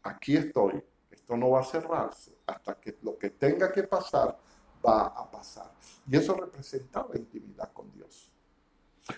Aquí 0.04 0.36
estoy. 0.36 0.84
Esto 1.12 1.38
no 1.38 1.52
va 1.52 1.60
a 1.60 1.64
cerrarse 1.64 2.40
hasta 2.48 2.80
que 2.80 2.98
lo 3.04 3.18
que 3.20 3.30
tenga 3.30 3.72
que 3.72 3.84
pasar 3.84 4.36
va 4.84 5.08
a 5.08 5.30
pasar. 5.30 5.72
Y 6.08 6.18
eso 6.18 6.34
representaba 6.34 7.16
intimidad 7.16 7.72
con 7.72 7.92
Dios. 7.92 8.32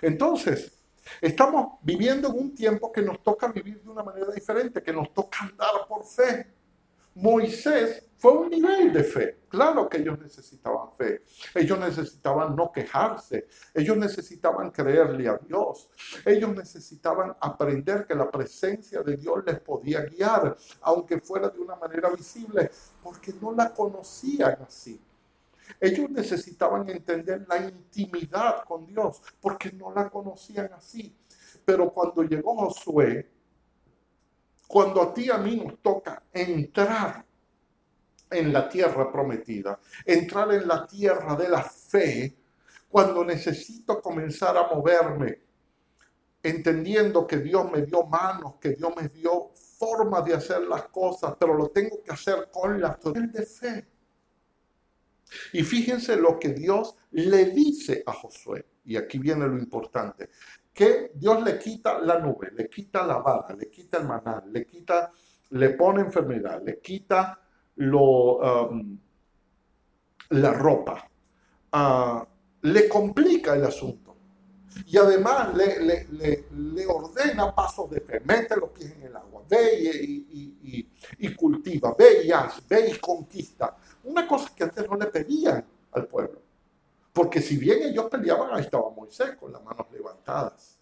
Entonces, 0.01 0.81
estamos 1.20 1.79
viviendo 1.81 2.29
en 2.29 2.39
un 2.39 2.55
tiempo 2.55 2.91
que 2.91 3.01
nos 3.01 3.22
toca 3.24 3.48
vivir 3.48 3.81
de 3.81 3.89
una 3.89 4.03
manera 4.03 4.31
diferente, 4.31 4.81
que 4.81 4.93
nos 4.93 5.13
toca 5.13 5.39
andar 5.41 5.88
por 5.88 6.05
fe. 6.05 6.48
Moisés 7.15 8.03
fue 8.17 8.34
un 8.34 8.50
nivel 8.50 8.93
de 8.93 9.03
fe. 9.03 9.39
Claro 9.50 9.89
que 9.89 9.98
ellos 9.98 10.17
necesitaban 10.20 10.93
fe. 10.93 11.24
Ellos 11.55 11.77
necesitaban 11.77 12.55
no 12.55 12.72
quejarse. 12.72 13.48
Ellos 13.74 13.98
necesitaban 13.98 14.72
creerle 14.72 15.27
a 15.27 15.38
Dios. 15.38 15.89
Ellos 16.24 16.55
necesitaban 16.55 17.36
aprender 17.41 18.05
que 18.05 18.15
la 18.15 18.29
presencia 18.29 19.01
de 19.01 19.17
Dios 19.17 19.43
les 19.46 19.60
podía 19.60 20.01
guiar, 20.05 20.55
aunque 20.81 21.20
fuera 21.20 21.50
de 21.50 21.60
una 21.60 21.75
manera 21.75 22.10
visible, 22.12 22.72
porque 23.03 23.34
no 23.41 23.51
la 23.51 23.74
conocían 23.74 24.60
así. 24.65 25.01
Ellos 25.80 26.10
necesitaban 26.10 26.90
entender 26.90 27.46
la 27.48 27.58
intimidad 27.58 28.63
con 28.66 28.86
Dios, 28.86 29.22
porque 29.40 29.72
no 29.72 29.94
la 29.94 30.10
conocían 30.10 30.72
así. 30.74 31.16
Pero 31.66 31.92
cuando 31.92 32.24
llegó 32.24 32.56
Josué, 32.56 33.30
cuando 34.68 35.01
a 35.01 35.13
ti 35.13 35.30
a 35.30 35.38
mí 35.38 35.58
nos 35.58 35.80
toca 35.80 36.24
entrar 36.32 37.25
en 38.30 38.54
la 38.54 38.70
tierra 38.70 39.12
prometida, 39.12 39.80
entrar 40.06 40.54
en 40.54 40.68
la 40.68 40.88
tierra 40.88 41.36
de 41.36 41.50
la 41.50 41.62
fe, 41.62 42.38
cuando 42.90 43.24
necesito 43.24 44.01
comenzar 44.01 44.58
a 44.58 44.68
moverme, 44.74 45.40
entendiendo 46.44 47.28
que 47.28 47.38
Dios 47.38 47.72
me 47.72 47.82
dio 47.84 48.04
manos, 48.04 48.56
que 48.60 48.70
Dios 48.70 48.92
me 48.96 49.10
dio 49.10 49.51
forma 49.78 50.22
de 50.22 50.34
hacer 50.34 50.62
las 50.63 50.84
cosas, 50.84 51.36
pero 51.40 51.54
lo 51.54 51.70
tengo 51.70 52.04
que 52.04 52.12
hacer 52.12 52.50
con 52.51 52.80
la 52.80 52.94
fe 52.94 53.12
de 53.13 53.46
fe. 53.46 53.88
Y 55.54 55.64
fíjense 55.64 56.16
lo 56.16 56.38
que 56.40 56.50
Dios 56.50 56.96
le 57.12 57.46
dice 57.46 58.04
a 58.06 58.14
Josué, 58.14 58.66
y 58.86 58.96
aquí 58.98 59.20
viene 59.20 59.48
lo 59.48 59.58
importante, 59.58 60.30
que 60.74 61.12
Dios 61.16 61.44
le 61.44 61.60
quita 61.60 62.00
la 62.00 62.20
nube, 62.20 62.52
le 62.54 62.70
quita 62.70 63.06
la 63.06 63.18
vara, 63.18 63.56
le 63.56 63.70
quita 63.70 64.00
el 64.00 64.08
maná, 64.08 64.44
le 64.52 64.66
quita, 64.66 65.12
le 65.50 65.70
pone 65.72 66.02
enfermedad, 66.02 66.62
le 66.64 66.80
quita 66.80 67.40
um, 67.78 68.98
la 70.30 70.54
ropa, 70.54 71.10
uh, 71.74 72.26
le 72.62 72.88
complica 72.88 73.54
el 73.54 73.66
asunto. 73.66 74.12
Y 74.86 74.98
además 74.98 75.54
le, 75.54 76.86
ordena 76.88 77.54
pasos 77.54 77.90
de 77.90 78.00
fe, 78.00 78.22
mete 78.22 78.56
los 78.56 78.70
pies 78.70 78.94
en 78.94 79.04
el 79.04 79.16
agua, 79.16 79.44
ve 79.50 80.06
y, 80.06 80.88
y, 81.20 81.36
cultiva, 81.36 81.94
ve 81.98 82.24
y 82.26 82.32
hace, 82.32 82.62
ve 82.70 82.90
y 82.90 83.00
conquista. 83.00 83.76
Una 84.03 84.27
cosa 84.27 84.53
que 84.55 84.63
antes 84.63 84.89
no 84.89 84.96
le 84.96 85.08
pedían 85.08 85.65
al 85.91 86.08
pueblo. 86.08 86.41
Porque 87.13 87.41
si 87.41 87.58
bien 87.58 87.84
ellos 87.84 88.05
peleaban, 88.05 88.53
ahí 88.53 88.62
estaba 88.62 88.89
Moisés 88.89 89.36
con 89.36 89.51
las 89.51 89.63
manos 89.63 89.86
levantadas. 89.91 90.79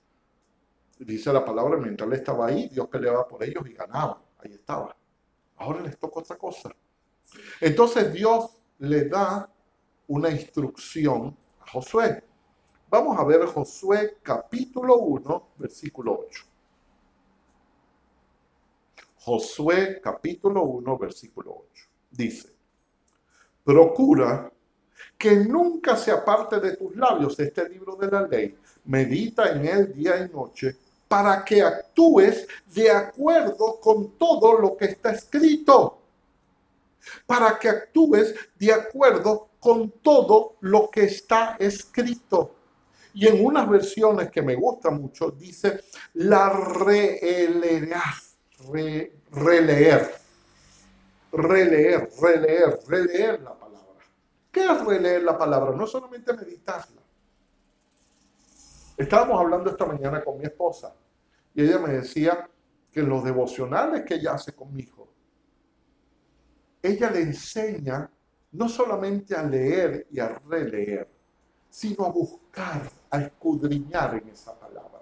Dice 1.00 1.34
la 1.34 1.44
palabra, 1.44 1.78
mientras 1.78 2.08
él 2.08 2.14
estaba 2.14 2.48
ahí, 2.48 2.68
Dios 2.70 2.88
peleaba 2.88 3.28
por 3.28 3.44
ellos 3.44 3.64
y 3.68 3.74
ganaba. 3.74 4.22
Ahí 4.38 4.54
estaba. 4.54 4.96
Ahora 5.58 5.82
les 5.82 5.98
toca 5.98 6.20
otra 6.20 6.38
cosa. 6.38 6.70
Entonces 7.60 8.12
Dios 8.14 8.58
le 8.80 9.06
da 9.08 9.50
una 10.08 10.30
instrucción 10.30 11.36
a 11.62 11.72
Josué. 11.72 12.24
Vamos 12.90 13.18
a 13.20 13.24
ver 13.24 13.46
Josué 13.46 14.18
capítulo 14.22 14.98
1, 14.98 15.50
versículo 15.58 16.26
8. 16.28 16.46
Josué 19.20 20.00
capítulo 20.02 20.64
1, 20.64 20.98
versículo 20.98 21.66
8. 21.72 21.86
Dice, 22.12 22.59
procura 23.70 24.52
que 25.18 25.36
nunca 25.36 25.96
se 25.96 26.12
aparte 26.12 26.60
de 26.60 26.76
tus 26.76 26.96
labios 26.96 27.40
este 27.40 27.68
libro 27.70 27.96
de 27.96 28.08
la 28.10 28.22
ley. 28.26 28.56
Medita 28.86 29.52
en 29.52 29.66
él 29.66 29.94
día 29.94 30.18
y 30.18 30.34
noche 30.34 30.76
para 31.08 31.44
que 31.44 31.62
actúes 31.62 32.48
de 32.74 32.90
acuerdo 32.90 33.80
con 33.80 34.18
todo 34.18 34.58
lo 34.58 34.76
que 34.78 34.86
está 34.86 35.12
escrito 35.12 36.00
para 37.26 37.58
que 37.60 37.70
actúes 37.70 38.36
de 38.58 38.74
acuerdo 38.74 39.50
con 39.60 39.92
todo 40.02 40.56
lo 40.62 40.90
que 40.90 41.06
está 41.06 41.56
escrito. 41.60 42.56
Y 43.14 43.28
en 43.28 43.44
unas 43.44 43.70
versiones 43.70 44.30
que 44.30 44.42
me 44.42 44.56
gusta 44.56 44.90
mucho 44.92 45.32
dice, 45.32 45.82
la 46.14 46.50
releerás, 46.50 48.36
releer, 48.72 49.12
releer, 51.32 52.10
releer, 52.22 52.80
releer 52.88 53.42
la 53.42 53.54
palabra. 53.54 53.59
¿Qué 54.52 54.66
es 54.66 54.86
releer 54.86 55.24
la 55.24 55.38
palabra? 55.38 55.76
No 55.76 55.86
solamente 55.86 56.34
meditarla. 56.34 57.02
Estábamos 58.98 59.40
hablando 59.40 59.70
esta 59.70 59.86
mañana 59.86 60.24
con 60.24 60.38
mi 60.38 60.46
esposa 60.46 60.94
y 61.54 61.64
ella 61.64 61.80
me 61.80 61.94
decía 61.94 62.50
que 62.92 63.02
los 63.02 63.24
devocionales 63.24 64.04
que 64.04 64.16
ella 64.16 64.34
hace 64.34 64.54
conmigo 64.54 65.00
ella 66.82 67.10
le 67.12 67.22
enseña 67.22 68.10
no 68.52 68.70
solamente 68.70 69.36
a 69.36 69.44
leer 69.44 70.08
y 70.10 70.20
a 70.20 70.40
releer, 70.48 71.08
sino 71.70 72.06
a 72.06 72.10
buscar, 72.10 72.90
a 73.10 73.22
escudriñar 73.22 74.16
en 74.16 74.30
esa 74.30 74.58
palabra, 74.58 75.02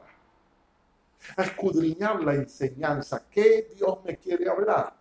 a 1.35 1.43
escudriñar 1.43 2.21
la 2.23 2.35
enseñanza, 2.35 3.25
¿qué 3.29 3.69
Dios 3.75 4.03
me 4.03 4.17
quiere 4.17 4.49
hablar? 4.49 4.93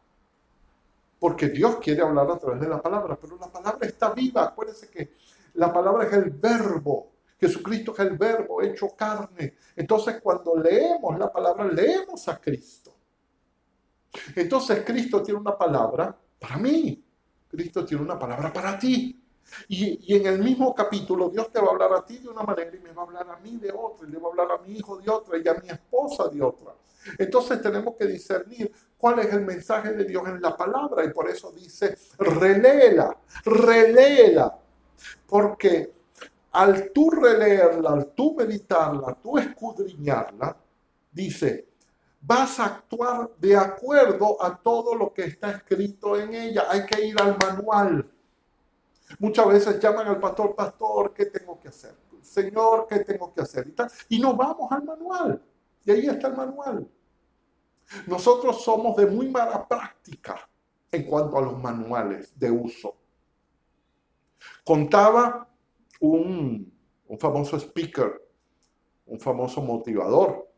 Porque 1.18 1.48
Dios 1.48 1.76
quiere 1.76 2.02
hablar 2.02 2.30
a 2.30 2.38
través 2.38 2.60
de 2.60 2.68
la 2.68 2.80
palabra, 2.80 3.18
pero 3.20 3.36
la 3.38 3.50
palabra 3.50 3.86
está 3.86 4.10
viva. 4.10 4.44
Acuérdense 4.44 4.90
que 4.90 5.12
la 5.54 5.72
palabra 5.72 6.06
es 6.06 6.12
el 6.12 6.30
verbo. 6.30 7.12
Jesucristo 7.38 7.92
es 7.92 8.00
el 8.00 8.16
verbo 8.16 8.62
hecho 8.62 8.94
carne. 8.96 9.56
Entonces 9.74 10.20
cuando 10.22 10.56
leemos 10.56 11.18
la 11.18 11.32
palabra, 11.32 11.64
leemos 11.64 12.28
a 12.28 12.40
Cristo. 12.40 12.92
Entonces 14.34 14.82
Cristo 14.84 15.22
tiene 15.22 15.40
una 15.40 15.56
palabra 15.56 16.16
para 16.38 16.56
mí. 16.56 17.02
Cristo 17.48 17.84
tiene 17.84 18.02
una 18.02 18.18
palabra 18.18 18.52
para 18.52 18.78
ti. 18.78 19.22
Y, 19.68 20.14
en 20.14 20.26
el 20.26 20.42
mismo 20.42 20.74
capítulo 20.74 21.28
Dios 21.28 21.52
te 21.52 21.60
va 21.60 21.68
a 21.68 21.70
hablar 21.70 21.92
a 21.92 22.04
ti 22.04 22.18
de 22.18 22.28
una 22.28 22.42
manera 22.42 22.74
y 22.74 22.80
me 22.80 22.92
va 22.92 23.02
a 23.02 23.04
hablar 23.04 23.30
a 23.30 23.36
mí 23.36 23.56
de 23.58 23.70
otra, 23.70 24.08
y 24.08 24.10
le 24.10 24.18
va 24.18 24.26
a 24.26 24.30
hablar 24.30 24.48
a 24.52 24.62
mi 24.62 24.76
hijo 24.76 24.98
de 24.98 25.08
otra 25.08 25.38
y 25.38 25.46
a 25.46 25.54
mi 25.54 25.68
esposa 25.68 26.28
de 26.28 26.42
otra. 26.42 26.74
Entonces 27.18 27.62
tenemos 27.62 27.94
que 27.94 28.06
discernir 28.06 28.72
cuál 28.96 29.18
es 29.20 29.32
el 29.32 29.42
mensaje 29.42 29.92
de 29.92 30.04
Dios 30.04 30.26
en 30.28 30.40
la 30.40 30.56
palabra 30.56 31.04
y 31.04 31.10
por 31.10 31.28
eso 31.28 31.52
dice, 31.52 31.96
reléela, 32.18 33.16
reléela, 33.44 34.58
porque 35.26 35.92
al 36.52 36.90
tú 36.90 37.10
releerla, 37.10 37.90
al 37.90 38.06
tú 38.12 38.34
meditarla, 38.34 39.08
al 39.08 39.16
tú 39.16 39.38
escudriñarla, 39.38 40.56
dice, 41.12 41.68
vas 42.20 42.58
a 42.58 42.64
actuar 42.66 43.30
de 43.38 43.56
acuerdo 43.56 44.42
a 44.42 44.56
todo 44.56 44.94
lo 44.94 45.12
que 45.12 45.24
está 45.24 45.50
escrito 45.50 46.18
en 46.18 46.34
ella. 46.34 46.64
Hay 46.68 46.86
que 46.86 47.04
ir 47.04 47.18
al 47.20 47.36
manual. 47.38 48.10
Muchas 49.18 49.46
veces 49.46 49.78
llaman 49.78 50.08
al 50.08 50.18
pastor, 50.18 50.54
pastor, 50.54 51.12
¿qué 51.14 51.26
tengo 51.26 51.60
que 51.60 51.68
hacer? 51.68 51.94
Señor, 52.22 52.86
¿qué 52.88 53.00
tengo 53.00 53.32
que 53.32 53.42
hacer? 53.42 53.68
Y, 54.08 54.16
y 54.16 54.20
no 54.20 54.34
vamos 54.34 54.70
al 54.72 54.82
manual. 54.82 55.40
Y 55.84 55.90
ahí 55.92 56.06
está 56.06 56.28
el 56.28 56.36
manual. 56.36 56.88
Nosotros 58.06 58.62
somos 58.62 58.96
de 58.96 59.06
muy 59.06 59.28
mala 59.28 59.66
práctica 59.66 60.48
en 60.90 61.04
cuanto 61.04 61.38
a 61.38 61.42
los 61.42 61.58
manuales 61.58 62.38
de 62.38 62.50
uso. 62.50 62.96
Contaba 64.64 65.48
un, 66.00 66.72
famoso 67.18 67.56
speaker, 67.56 68.22
un 69.06 69.20
famoso 69.20 69.60
motivador. 69.62 70.48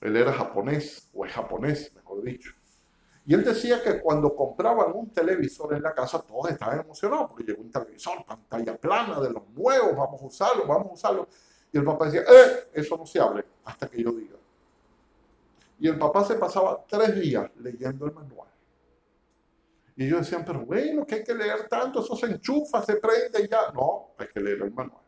Él 0.00 0.16
era 0.16 0.32
japonés, 0.32 1.08
o 1.12 1.24
es 1.24 1.32
japonés, 1.32 1.92
mejor 1.94 2.22
dicho. 2.22 2.52
Y 3.26 3.34
él 3.34 3.44
decía 3.44 3.82
que 3.82 4.00
cuando 4.00 4.34
compraban 4.34 4.92
un 4.94 5.10
televisor 5.10 5.74
en 5.74 5.82
la 5.82 5.92
casa, 5.92 6.22
todos 6.22 6.50
estaban 6.50 6.80
emocionados 6.80 7.28
porque 7.28 7.44
llegó 7.44 7.60
un 7.60 7.70
televisor, 7.70 8.24
pantalla 8.24 8.76
plana 8.76 9.20
de 9.20 9.30
los 9.30 9.46
nuevos, 9.50 9.94
vamos 9.94 10.22
a 10.22 10.24
usarlo, 10.24 10.66
vamos 10.66 10.90
a 10.90 10.94
usarlo. 10.94 11.28
Y 11.70 11.76
el 11.76 11.84
papá 11.84 12.06
decía, 12.06 12.22
eh, 12.22 12.70
eso 12.72 12.96
no 12.96 13.04
se 13.04 13.20
hable 13.20 13.44
hasta 13.64 13.86
que 13.88 14.02
yo 14.02 14.12
diga. 14.12 14.37
Y 15.78 15.88
el 15.88 15.98
papá 15.98 16.24
se 16.24 16.34
pasaba 16.34 16.84
tres 16.88 17.14
días 17.20 17.50
leyendo 17.56 18.06
el 18.06 18.12
manual. 18.12 18.48
Y 19.96 20.06
ellos 20.06 20.20
decían, 20.20 20.44
pero 20.44 20.64
bueno, 20.64 21.04
que 21.06 21.16
hay 21.16 21.24
que 21.24 21.34
leer 21.34 21.68
tanto, 21.68 22.00
eso 22.00 22.16
se 22.16 22.26
enchufa, 22.26 22.82
se 22.82 22.96
prende 22.96 23.42
y 23.42 23.48
ya. 23.48 23.72
No, 23.72 24.14
hay 24.18 24.28
que 24.28 24.40
leer 24.40 24.62
el 24.62 24.72
manual. 24.72 25.02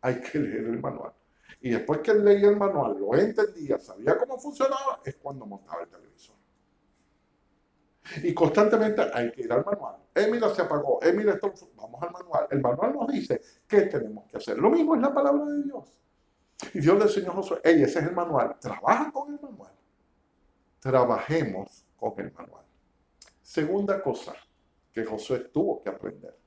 Hay 0.00 0.20
que 0.20 0.38
leer 0.38 0.64
el 0.64 0.80
manual. 0.80 1.12
Y 1.60 1.70
después 1.70 2.00
que 2.00 2.10
él 2.10 2.24
leía 2.24 2.48
el 2.48 2.56
manual, 2.56 2.96
lo 2.98 3.14
entendía, 3.14 3.78
sabía 3.78 4.18
cómo 4.18 4.38
funcionaba, 4.38 5.00
es 5.04 5.16
cuando 5.16 5.46
montaba 5.46 5.82
el 5.82 5.88
televisor. 5.88 6.36
Y 8.22 8.34
constantemente 8.34 9.02
hay 9.12 9.30
que 9.30 9.42
ir 9.42 9.52
al 9.52 9.64
manual. 9.64 9.96
Eh, 10.14 10.28
mira, 10.30 10.54
se 10.54 10.62
apagó. 10.62 11.02
Eh, 11.02 11.12
mira, 11.14 11.32
esto, 11.32 11.52
vamos 11.74 12.02
al 12.02 12.10
manual. 12.10 12.46
El 12.50 12.60
manual 12.60 12.92
nos 12.92 13.08
dice 13.08 13.40
qué 13.66 13.82
tenemos 13.82 14.26
que 14.30 14.36
hacer. 14.36 14.58
Lo 14.58 14.70
mismo 14.70 14.94
es 14.94 15.00
la 15.00 15.12
palabra 15.12 15.46
de 15.46 15.62
Dios. 15.62 15.88
Y 16.74 16.80
Dios 16.80 16.98
le 16.98 17.04
enseñó 17.04 17.30
a 17.30 17.34
Josué, 17.34 17.60
hey, 17.64 17.82
ese 17.82 17.98
es 18.00 18.06
el 18.06 18.12
manual. 18.12 18.56
Trabaja 18.60 19.10
con 19.10 19.32
el 19.32 19.40
manual 19.40 19.73
trabajemos 20.84 21.86
con 21.96 22.12
el 22.18 22.30
manual. 22.30 22.66
Segunda 23.40 24.02
cosa 24.02 24.34
que 24.92 25.02
Josué 25.02 25.38
tuvo 25.50 25.82
que 25.82 25.88
aprender. 25.88 26.38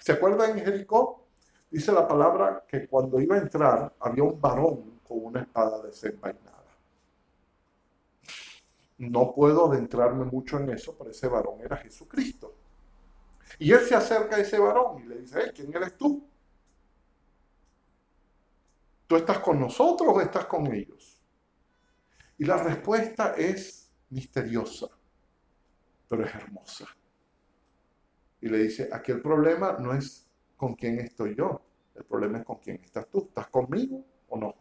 ¿Se 0.00 0.10
acuerdan 0.10 0.58
en 0.58 0.64
Jericó? 0.64 1.28
Dice 1.70 1.92
la 1.92 2.06
palabra 2.08 2.64
que 2.66 2.88
cuando 2.88 3.20
iba 3.20 3.36
a 3.36 3.38
entrar 3.38 3.94
había 4.00 4.24
un 4.24 4.40
varón 4.40 4.98
con 5.06 5.26
una 5.26 5.42
espada 5.42 5.80
desenvainada. 5.80 6.64
No 8.98 9.32
puedo 9.32 9.70
adentrarme 9.70 10.24
mucho 10.24 10.58
en 10.58 10.70
eso, 10.70 10.96
pero 10.98 11.10
ese 11.10 11.28
varón 11.28 11.60
era 11.60 11.76
Jesucristo. 11.76 12.52
Y 13.60 13.70
él 13.70 13.80
se 13.80 13.94
acerca 13.94 14.34
a 14.34 14.40
ese 14.40 14.58
varón 14.58 15.04
y 15.04 15.06
le 15.06 15.20
dice, 15.20 15.52
¿quién 15.54 15.72
eres 15.72 15.96
tú? 15.96 16.26
¿Tú 19.06 19.14
estás 19.14 19.38
con 19.38 19.60
nosotros 19.60 20.10
o 20.12 20.20
estás 20.20 20.46
con 20.46 20.66
ellos? 20.74 21.22
Y 22.38 22.44
la 22.44 22.56
respuesta 22.56 23.34
es 23.36 23.83
misteriosa, 24.14 24.86
pero 26.08 26.24
es 26.24 26.34
hermosa. 26.34 26.86
Y 28.40 28.48
le 28.48 28.58
dice, 28.58 28.88
aquí 28.92 29.12
el 29.12 29.20
problema 29.20 29.76
no 29.78 29.92
es 29.92 30.26
con 30.56 30.74
quién 30.74 31.00
estoy 31.00 31.34
yo, 31.34 31.60
el 31.94 32.04
problema 32.04 32.38
es 32.38 32.44
con 32.44 32.58
quién 32.58 32.80
estás 32.82 33.08
tú. 33.08 33.26
¿Estás 33.28 33.48
conmigo 33.48 34.04
o 34.28 34.38
no? 34.38 34.54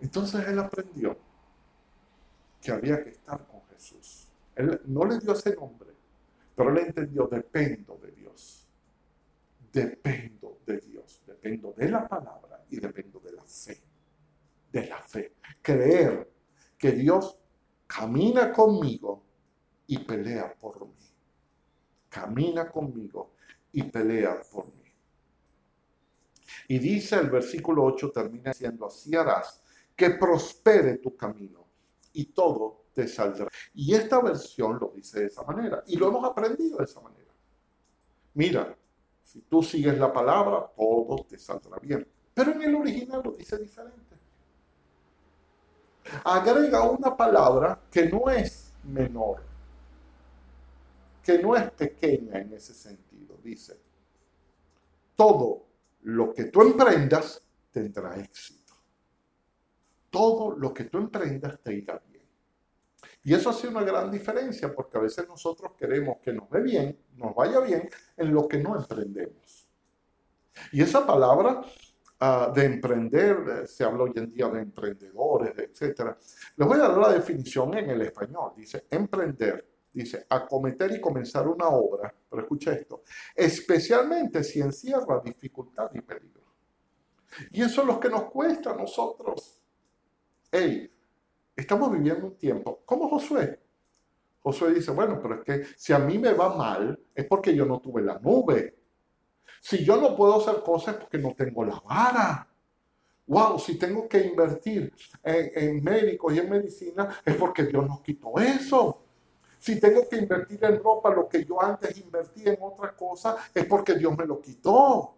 Entonces 0.00 0.46
él 0.48 0.58
aprendió 0.58 1.16
que 2.60 2.72
había 2.72 3.02
que 3.02 3.10
estar 3.10 3.46
con 3.46 3.62
Jesús. 3.66 4.28
Él 4.56 4.80
no 4.86 5.04
le 5.04 5.18
dio 5.18 5.32
ese 5.32 5.54
nombre, 5.54 5.90
pero 6.54 6.70
él 6.70 6.78
entendió, 6.78 7.26
dependo 7.26 7.98
de 7.98 8.12
Dios. 8.12 8.66
Dependo 9.72 10.60
de 10.64 10.78
Dios, 10.78 11.22
dependo 11.26 11.72
de 11.72 11.88
la 11.88 12.06
palabra 12.08 12.64
y 12.70 12.78
dependo 12.78 13.18
de 13.20 13.32
la 13.32 13.42
fe. 13.44 13.82
De 14.72 14.86
la 14.86 14.98
fe. 15.02 15.34
Creer 15.60 16.30
que 16.78 16.92
Dios 16.92 17.38
camina 17.86 18.52
conmigo 18.52 19.22
y 19.86 19.98
pelea 19.98 20.54
por 20.54 20.86
mí. 20.86 20.94
Camina 22.08 22.70
conmigo 22.70 23.32
y 23.72 23.82
pelea 23.84 24.40
por 24.50 24.66
mí. 24.66 24.92
Y 26.68 26.78
dice 26.78 27.16
el 27.16 27.30
versículo 27.30 27.84
8, 27.84 28.10
termina 28.10 28.50
diciendo, 28.50 28.86
así 28.86 29.14
harás 29.14 29.60
que 29.94 30.10
prospere 30.10 30.98
tu 30.98 31.16
camino 31.16 31.66
y 32.12 32.26
todo 32.26 32.86
te 32.92 33.06
saldrá. 33.08 33.48
Y 33.74 33.94
esta 33.94 34.20
versión 34.20 34.78
lo 34.80 34.92
dice 34.94 35.20
de 35.20 35.26
esa 35.26 35.42
manera 35.42 35.82
y 35.86 35.96
lo 35.96 36.08
hemos 36.08 36.24
aprendido 36.24 36.78
de 36.78 36.84
esa 36.84 37.00
manera. 37.00 37.32
Mira, 38.34 38.76
si 39.22 39.40
tú 39.42 39.62
sigues 39.62 39.98
la 39.98 40.12
palabra, 40.12 40.70
todo 40.76 41.24
te 41.24 41.38
saldrá 41.38 41.78
bien. 41.78 42.06
Pero 42.32 42.52
en 42.52 42.62
el 42.62 42.74
original 42.74 43.22
lo 43.24 43.32
dice 43.32 43.58
diferente 43.58 44.13
agrega 46.24 46.82
una 46.82 47.16
palabra 47.16 47.80
que 47.90 48.08
no 48.08 48.30
es 48.30 48.72
menor, 48.84 49.42
que 51.22 51.38
no 51.38 51.56
es 51.56 51.70
pequeña 51.72 52.38
en 52.40 52.52
ese 52.52 52.74
sentido. 52.74 53.38
Dice, 53.42 53.78
todo 55.14 55.66
lo 56.02 56.32
que 56.32 56.44
tú 56.44 56.62
emprendas 56.62 57.42
tendrá 57.70 58.16
éxito. 58.18 58.74
Todo 60.10 60.56
lo 60.56 60.72
que 60.72 60.84
tú 60.84 60.98
emprendas 60.98 61.58
te 61.60 61.74
irá 61.74 62.00
bien. 62.08 62.24
Y 63.24 63.34
eso 63.34 63.50
hace 63.50 63.66
una 63.68 63.82
gran 63.82 64.10
diferencia 64.10 64.72
porque 64.72 64.98
a 64.98 65.00
veces 65.00 65.26
nosotros 65.26 65.72
queremos 65.76 66.18
que 66.22 66.32
nos 66.32 66.48
ve 66.50 66.62
bien, 66.62 66.98
nos 67.16 67.34
vaya 67.34 67.60
bien 67.60 67.88
en 68.16 68.32
lo 68.32 68.46
que 68.46 68.58
no 68.58 68.76
emprendemos. 68.76 69.66
Y 70.72 70.82
esa 70.82 71.06
palabra 71.06 71.62
Ah, 72.20 72.52
de 72.54 72.64
emprender, 72.64 73.66
se 73.66 73.82
habla 73.84 74.04
hoy 74.04 74.12
en 74.14 74.30
día 74.30 74.48
de 74.48 74.60
emprendedores, 74.60 75.52
etc. 75.58 76.16
Les 76.56 76.66
voy 76.66 76.78
a 76.78 76.88
dar 76.88 76.96
la 76.96 77.12
definición 77.12 77.76
en 77.76 77.90
el 77.90 78.02
español. 78.02 78.52
Dice, 78.56 78.86
emprender, 78.88 79.66
dice, 79.92 80.24
acometer 80.28 80.92
y 80.92 81.00
comenzar 81.00 81.48
una 81.48 81.68
obra, 81.68 82.14
pero 82.30 82.42
escucha 82.42 82.72
esto, 82.72 83.02
especialmente 83.34 84.44
si 84.44 84.60
encierra 84.60 85.20
dificultad 85.24 85.90
y 85.92 86.00
peligro. 86.00 86.42
Y 87.50 87.62
eso 87.62 87.80
es 87.80 87.86
lo 87.86 87.98
que 87.98 88.08
nos 88.08 88.24
cuesta 88.30 88.70
a 88.70 88.76
nosotros. 88.76 89.60
Hey, 90.52 90.88
estamos 91.56 91.90
viviendo 91.90 92.26
un 92.28 92.36
tiempo, 92.36 92.82
como 92.84 93.08
Josué. 93.08 93.60
Josué 94.40 94.74
dice, 94.74 94.92
bueno, 94.92 95.18
pero 95.20 95.36
es 95.36 95.40
que 95.42 95.66
si 95.76 95.92
a 95.92 95.98
mí 95.98 96.18
me 96.18 96.32
va 96.32 96.54
mal, 96.56 96.98
es 97.12 97.24
porque 97.24 97.56
yo 97.56 97.66
no 97.66 97.80
tuve 97.80 98.02
la 98.02 98.18
nube. 98.20 98.83
Si 99.60 99.84
yo 99.84 99.96
no 99.96 100.14
puedo 100.14 100.40
hacer 100.40 100.62
cosas 100.62 100.96
porque 100.96 101.18
no 101.18 101.34
tengo 101.34 101.64
la 101.64 101.80
vara. 101.80 102.48
Wow, 103.26 103.58
si 103.58 103.78
tengo 103.78 104.06
que 104.06 104.18
invertir 104.18 104.92
en, 105.22 105.82
médicos 105.82 106.34
y 106.34 106.38
en 106.40 106.50
medicina 106.50 107.20
es 107.24 107.34
porque 107.36 107.64
Dios 107.64 107.86
nos 107.86 108.02
quitó 108.02 108.38
eso. 108.38 109.02
Si 109.58 109.80
tengo 109.80 110.06
que 110.06 110.16
invertir 110.16 110.62
en 110.62 110.82
ropa 110.82 111.08
lo 111.14 111.26
que 111.26 111.44
yo 111.44 111.62
antes 111.62 111.96
invertí 111.98 112.46
en 112.46 112.58
otra 112.60 112.94
cosa 112.94 113.36
es 113.54 113.64
porque 113.64 113.94
Dios 113.94 114.14
me 114.16 114.26
lo 114.26 114.42
quitó. 114.42 115.14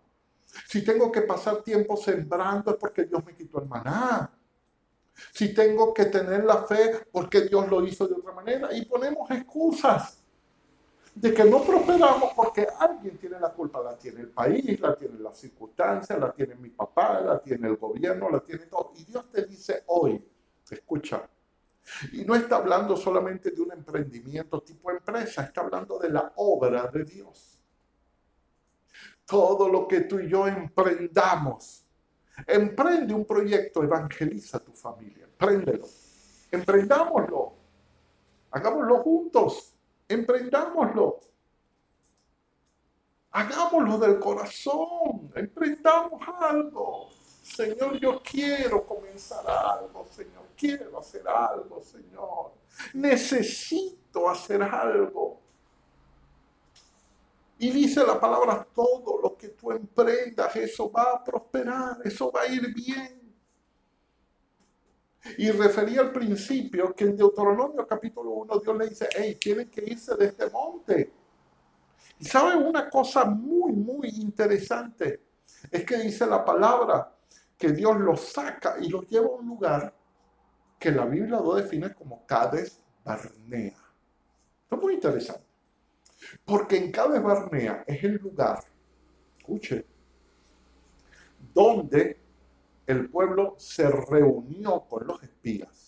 Si 0.69 0.85
tengo 0.85 1.11
que 1.11 1.23
pasar 1.23 1.65
tiempo 1.65 1.97
sembrando 1.97 2.71
es 2.71 2.77
porque 2.77 3.05
Dios 3.05 3.25
me 3.25 3.35
quitó 3.35 3.61
el 3.61 3.67
maná. 3.67 4.33
Si 5.33 5.53
tengo 5.53 5.93
que 5.93 6.05
tener 6.05 6.45
la 6.45 6.63
fe 6.63 7.07
porque 7.11 7.41
Dios 7.41 7.69
lo 7.69 7.85
hizo 7.85 8.07
de 8.07 8.15
otra 8.15 8.33
manera. 8.33 8.69
Y 8.73 8.85
ponemos 8.85 9.29
excusas 9.33 10.23
de 11.17 11.33
que 11.33 11.45
no 11.45 11.63
prosperamos 11.63 12.35
porque 12.37 12.67
alguien 12.79 13.17
tiene 13.17 13.41
la 13.41 13.51
culpa, 13.51 13.83
la 13.83 13.97
tiene 13.97 14.21
el 14.21 14.29
país, 14.29 14.79
la 14.79 14.95
tiene 14.95 15.19
las 15.19 15.39
circunstancias, 15.39 16.19
la 16.19 16.31
tiene 16.31 16.55
mi 16.57 16.69
papá, 16.69 17.23
la 17.23 17.41
tiene 17.41 17.69
el 17.69 17.77
gobierno, 17.77 18.29
la 18.29 18.41
tiene 18.41 18.67
todo. 18.67 18.93
Y 18.97 19.05
Dios 19.05 19.25
te 19.33 19.47
dice 19.47 19.85
hoy, 19.87 20.23
escucha, 20.71 21.27
Y 22.13 22.23
no 22.25 22.35
está 22.35 22.57
hablando 22.57 22.97
solamente 22.99 23.51
de 23.51 23.63
un 23.63 23.73
emprendimiento 23.73 24.61
tipo 24.61 24.91
empresa, 24.91 25.45
está 25.45 25.63
hablando 25.63 25.99
de 25.99 26.11
la 26.11 26.33
obra 26.37 26.87
de 26.89 27.05
Dios. 27.05 27.63
Todo 29.25 29.71
lo 29.71 29.89
que 29.89 30.03
tú 30.03 30.21
y 30.21 30.29
yo 30.29 30.47
emprendamos, 30.47 31.87
emprende 32.47 33.15
un 33.15 33.25
proyecto, 33.25 33.83
evangeliza 33.83 34.59
a 34.59 34.61
tu 34.61 34.73
familia, 34.73 35.25
empréndelo, 35.25 35.87
emprendámoslo, 36.51 37.55
hagámoslo 38.51 38.99
juntos, 38.99 39.76
emprendámoslo. 40.09 41.21
Hagámoslo 43.31 43.99
del 43.99 44.19
corazón, 44.19 45.31
emprendamos 45.35 46.23
algo. 46.41 47.11
Señor, 47.43 47.99
yo 48.01 48.23
quiero 48.23 48.85
comenzar 48.87 49.45
algo, 49.49 50.07
Señor, 50.11 50.47
quiero 50.57 50.99
hacer 50.99 51.29
algo, 51.29 51.83
Señor. 51.83 52.53
Necesito 52.95 54.29
hacer 54.29 54.63
algo. 54.63 55.41
Y 57.59 57.71
dice 57.71 58.05
la 58.07 58.21
palabra, 58.21 58.67
todo 58.75 59.21
lo 59.23 59.37
que 59.37 59.49
tú 59.49 59.71
emprendas, 59.71 60.55
eso 60.57 60.91
va 60.91 61.13
a 61.13 61.25
prosperar, 61.25 61.99
eso 62.05 62.31
va 62.31 62.43
a 62.43 62.47
ir 62.47 62.75
bien. 62.75 63.26
Y 65.39 65.51
refería 65.51 66.01
al 66.01 66.13
principio 66.13 66.95
que 66.95 67.05
en 67.05 67.17
Deuteronomio 67.17 67.87
capítulo 67.87 68.31
1 68.31 68.59
Dios 68.61 68.77
le 68.77 68.89
dice, 68.89 69.09
hey, 69.17 69.37
tienen 69.41 69.71
que 69.71 69.85
irse 69.85 70.15
de 70.17 70.27
este 70.27 70.51
monte 70.51 71.13
y 72.19 72.25
sabe 72.25 72.57
una 72.57 72.89
cosa 72.89 73.25
muy, 73.25 73.73
muy 73.73 74.09
interesante, 74.09 75.21
es 75.71 75.85
que 75.85 75.99
dice 75.99 76.27
la 76.27 76.45
palabra 76.45 77.13
que 77.59 77.73
Dios 77.73 77.99
los 77.99 78.21
saca 78.21 78.77
y 78.81 78.89
los 78.89 79.07
lleva 79.09 79.27
a 79.27 79.31
un 79.31 79.47
lugar 79.47 79.95
que 80.79 80.91
la 80.91 81.05
Biblia 81.05 81.41
lo 81.41 81.55
define 81.55 81.93
como 81.95 82.27
Cades 82.27 82.81
Barnea. 83.05 83.77
Esto 84.63 84.77
es 84.77 84.83
muy 84.83 84.95
interesante. 84.95 85.45
Porque 86.45 86.77
en 86.77 86.91
Cades 86.91 87.23
Barnea 87.23 87.85
es 87.87 88.03
el 88.03 88.17
lugar, 88.17 88.61
escuche, 89.39 89.87
donde 91.53 92.21
el 92.87 93.11
pueblo 93.11 93.55
se 93.59 93.89
reunió 93.89 94.87
con 94.89 95.07
los 95.07 95.23
espías 95.23 95.87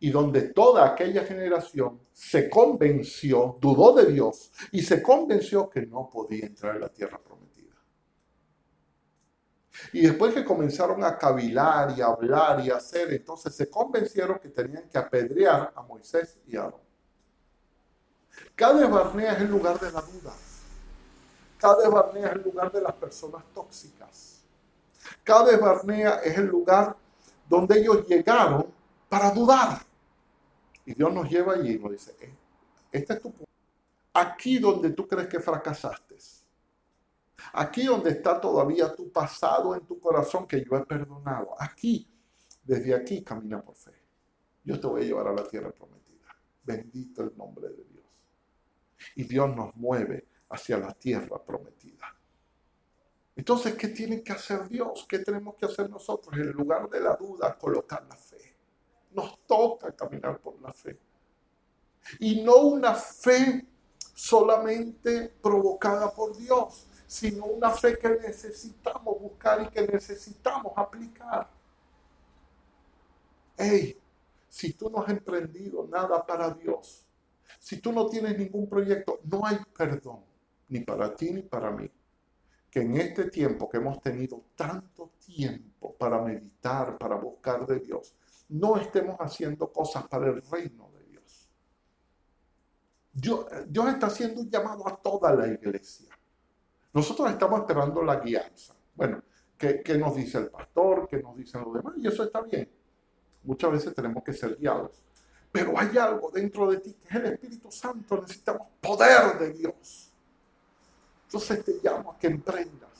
y 0.00 0.10
donde 0.10 0.42
toda 0.48 0.86
aquella 0.86 1.24
generación 1.24 2.00
se 2.12 2.48
convenció, 2.48 3.58
dudó 3.60 3.92
de 3.94 4.10
Dios 4.10 4.50
y 4.72 4.82
se 4.82 5.02
convenció 5.02 5.68
que 5.68 5.86
no 5.86 6.08
podía 6.10 6.46
entrar 6.46 6.74
en 6.74 6.80
la 6.80 6.88
tierra 6.88 7.20
prometida. 7.22 7.76
Y 9.92 10.00
después 10.00 10.32
que 10.32 10.44
comenzaron 10.44 11.04
a 11.04 11.18
cavilar 11.18 11.94
y 11.96 12.00
hablar 12.00 12.64
y 12.64 12.70
hacer, 12.70 13.12
entonces 13.12 13.54
se 13.54 13.68
convencieron 13.68 14.38
que 14.38 14.48
tenían 14.48 14.88
que 14.88 14.98
apedrear 14.98 15.72
a 15.76 15.82
Moisés 15.82 16.38
y 16.46 16.56
a 16.56 16.62
Aarón. 16.62 16.80
Cada 18.54 18.86
Barnea 18.86 19.34
es 19.34 19.40
el 19.42 19.50
lugar 19.50 19.78
de 19.78 19.92
la 19.92 20.00
duda. 20.00 20.32
Cada 21.58 21.88
Barnea 21.90 22.28
es 22.28 22.36
el 22.36 22.42
lugar 22.42 22.72
de 22.72 22.80
las 22.80 22.94
personas 22.94 23.44
tóxicas. 23.54 24.29
Cada 25.22 25.56
Barnea 25.58 26.20
es 26.24 26.36
el 26.38 26.46
lugar 26.46 26.96
donde 27.48 27.80
ellos 27.80 28.06
llegaron 28.06 28.66
para 29.08 29.30
dudar. 29.30 29.80
Y 30.84 30.94
Dios 30.94 31.12
nos 31.12 31.28
lleva 31.28 31.54
allí 31.54 31.74
y 31.74 31.78
nos 31.78 31.92
dice, 31.92 32.16
eh, 32.20 32.34
este 32.92 33.14
es 33.14 33.20
tu 33.20 33.32
punto. 33.32 33.50
Aquí 34.12 34.58
donde 34.58 34.90
tú 34.90 35.06
crees 35.06 35.28
que 35.28 35.40
fracasaste. 35.40 36.10
Aquí 37.52 37.84
donde 37.84 38.10
está 38.10 38.40
todavía 38.40 38.94
tu 38.94 39.10
pasado 39.10 39.74
en 39.74 39.80
tu 39.86 39.98
corazón 39.98 40.46
que 40.46 40.64
yo 40.64 40.76
he 40.76 40.84
perdonado. 40.84 41.54
Aquí, 41.58 42.08
desde 42.62 42.94
aquí 42.94 43.22
camina 43.22 43.62
por 43.62 43.74
fe. 43.74 43.92
Yo 44.64 44.78
te 44.78 44.86
voy 44.86 45.02
a 45.02 45.04
llevar 45.04 45.28
a 45.28 45.32
la 45.32 45.44
tierra 45.44 45.70
prometida. 45.70 46.36
Bendito 46.62 47.22
el 47.22 47.36
nombre 47.36 47.68
de 47.68 47.84
Dios. 47.84 48.04
Y 49.16 49.24
Dios 49.24 49.54
nos 49.54 49.74
mueve 49.76 50.26
hacia 50.50 50.78
la 50.78 50.92
tierra 50.92 51.42
prometida. 51.42 52.14
Entonces, 53.36 53.74
¿qué 53.74 53.88
tiene 53.88 54.22
que 54.22 54.32
hacer 54.32 54.68
Dios? 54.68 55.06
¿Qué 55.08 55.20
tenemos 55.20 55.54
que 55.54 55.66
hacer 55.66 55.88
nosotros? 55.88 56.34
En 56.36 56.50
lugar 56.50 56.88
de 56.90 57.00
la 57.00 57.16
duda, 57.16 57.56
colocar 57.56 58.04
la 58.08 58.16
fe. 58.16 58.56
Nos 59.12 59.46
toca 59.46 59.92
caminar 59.92 60.38
por 60.40 60.60
la 60.60 60.72
fe. 60.72 60.98
Y 62.18 62.42
no 62.42 62.56
una 62.56 62.94
fe 62.94 63.66
solamente 64.14 65.32
provocada 65.40 66.12
por 66.12 66.36
Dios, 66.36 66.86
sino 67.06 67.46
una 67.46 67.70
fe 67.70 67.98
que 67.98 68.08
necesitamos 68.08 69.20
buscar 69.20 69.62
y 69.62 69.68
que 69.68 69.86
necesitamos 69.86 70.72
aplicar. 70.76 71.48
Hey, 73.56 73.98
si 74.48 74.72
tú 74.72 74.90
no 74.90 75.02
has 75.02 75.10
emprendido 75.10 75.86
nada 75.86 76.24
para 76.24 76.50
Dios, 76.50 77.06
si 77.58 77.78
tú 77.78 77.92
no 77.92 78.08
tienes 78.08 78.36
ningún 78.36 78.68
proyecto, 78.68 79.20
no 79.24 79.44
hay 79.44 79.58
perdón, 79.76 80.20
ni 80.68 80.80
para 80.80 81.14
ti 81.14 81.32
ni 81.32 81.42
para 81.42 81.70
mí. 81.70 81.90
Que 82.70 82.80
en 82.82 82.96
este 82.96 83.30
tiempo 83.30 83.68
que 83.68 83.78
hemos 83.78 84.00
tenido 84.00 84.44
tanto 84.54 85.12
tiempo 85.18 85.94
para 85.96 86.20
meditar, 86.22 86.96
para 86.98 87.16
buscar 87.16 87.66
de 87.66 87.80
Dios, 87.80 88.14
no 88.48 88.76
estemos 88.76 89.16
haciendo 89.18 89.72
cosas 89.72 90.06
para 90.08 90.28
el 90.28 90.42
reino 90.42 90.90
de 90.92 91.04
Dios. 91.04 91.48
Dios, 93.12 93.46
Dios 93.66 93.88
está 93.88 94.06
haciendo 94.06 94.40
un 94.40 94.50
llamado 94.50 94.86
a 94.86 94.96
toda 94.96 95.34
la 95.34 95.48
iglesia. 95.48 96.16
Nosotros 96.92 97.30
estamos 97.30 97.60
esperando 97.60 98.02
la 98.02 98.16
guianza. 98.16 98.74
Bueno, 98.94 99.22
¿qué, 99.56 99.96
nos 99.98 100.16
dice 100.16 100.38
el 100.38 100.48
pastor? 100.48 101.06
¿Qué 101.08 101.22
nos 101.22 101.36
dicen 101.36 101.62
los 101.62 101.74
demás? 101.74 101.94
Y 101.98 102.08
eso 102.08 102.24
está 102.24 102.40
bien. 102.42 102.68
Muchas 103.44 103.70
veces 103.70 103.94
tenemos 103.94 104.24
que 104.24 104.32
ser 104.32 104.56
guiados. 104.56 105.02
Pero 105.52 105.78
hay 105.78 105.96
algo 105.98 106.30
dentro 106.30 106.70
de 106.70 106.78
ti 106.78 106.94
que 106.94 107.08
es 107.08 107.14
el 107.14 107.26
Espíritu 107.26 107.70
Santo. 107.70 108.20
Necesitamos 108.20 108.68
poder 108.80 109.38
de 109.38 109.52
Dios. 109.52 110.09
Entonces 111.30 111.64
te 111.64 111.80
llamo 111.82 112.12
a 112.12 112.18
que 112.18 112.26
emprendas. 112.26 112.90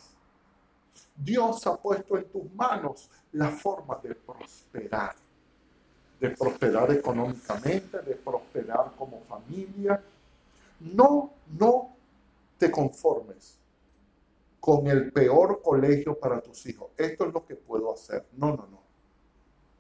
Dios 1.17 1.67
ha 1.67 1.77
puesto 1.77 2.17
en 2.17 2.25
tus 2.31 2.53
manos 2.55 3.11
la 3.33 3.51
forma 3.51 3.99
de 4.03 4.15
prosperar 4.15 5.15
de 6.21 6.31
prosperar 6.31 6.93
económicamente, 6.93 8.03
de 8.03 8.15
prosperar 8.15 8.93
como 8.97 9.23
familia. 9.23 10.03
No, 10.81 11.33
no 11.59 11.97
te 12.59 12.71
conformes 12.71 13.57
con 14.61 14.87
el 14.87 15.11
peor 15.11 15.63
colegio 15.63 16.19
para 16.19 16.41
tus 16.41 16.67
hijos. 16.67 16.91
Esto 16.97 17.27
es 17.27 17.33
lo 17.33 17.47
que 17.47 17.57
puedo 17.57 17.93
hacer. 17.93 18.27
No, 18.37 18.49
no, 18.49 18.67
no. 18.71 18.81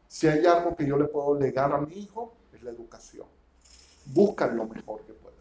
Si 0.08 0.26
hay 0.26 0.46
algo 0.46 0.74
que 0.74 0.86
yo 0.86 0.96
le 0.96 1.04
puedo 1.04 1.38
legar 1.38 1.72
a 1.72 1.78
mi 1.78 1.92
hijo, 1.92 2.32
es 2.54 2.62
la 2.62 2.70
educación. 2.70 3.26
Busca 4.06 4.46
lo 4.46 4.64
mejor 4.64 5.02
que 5.02 5.12
puedas. 5.12 5.38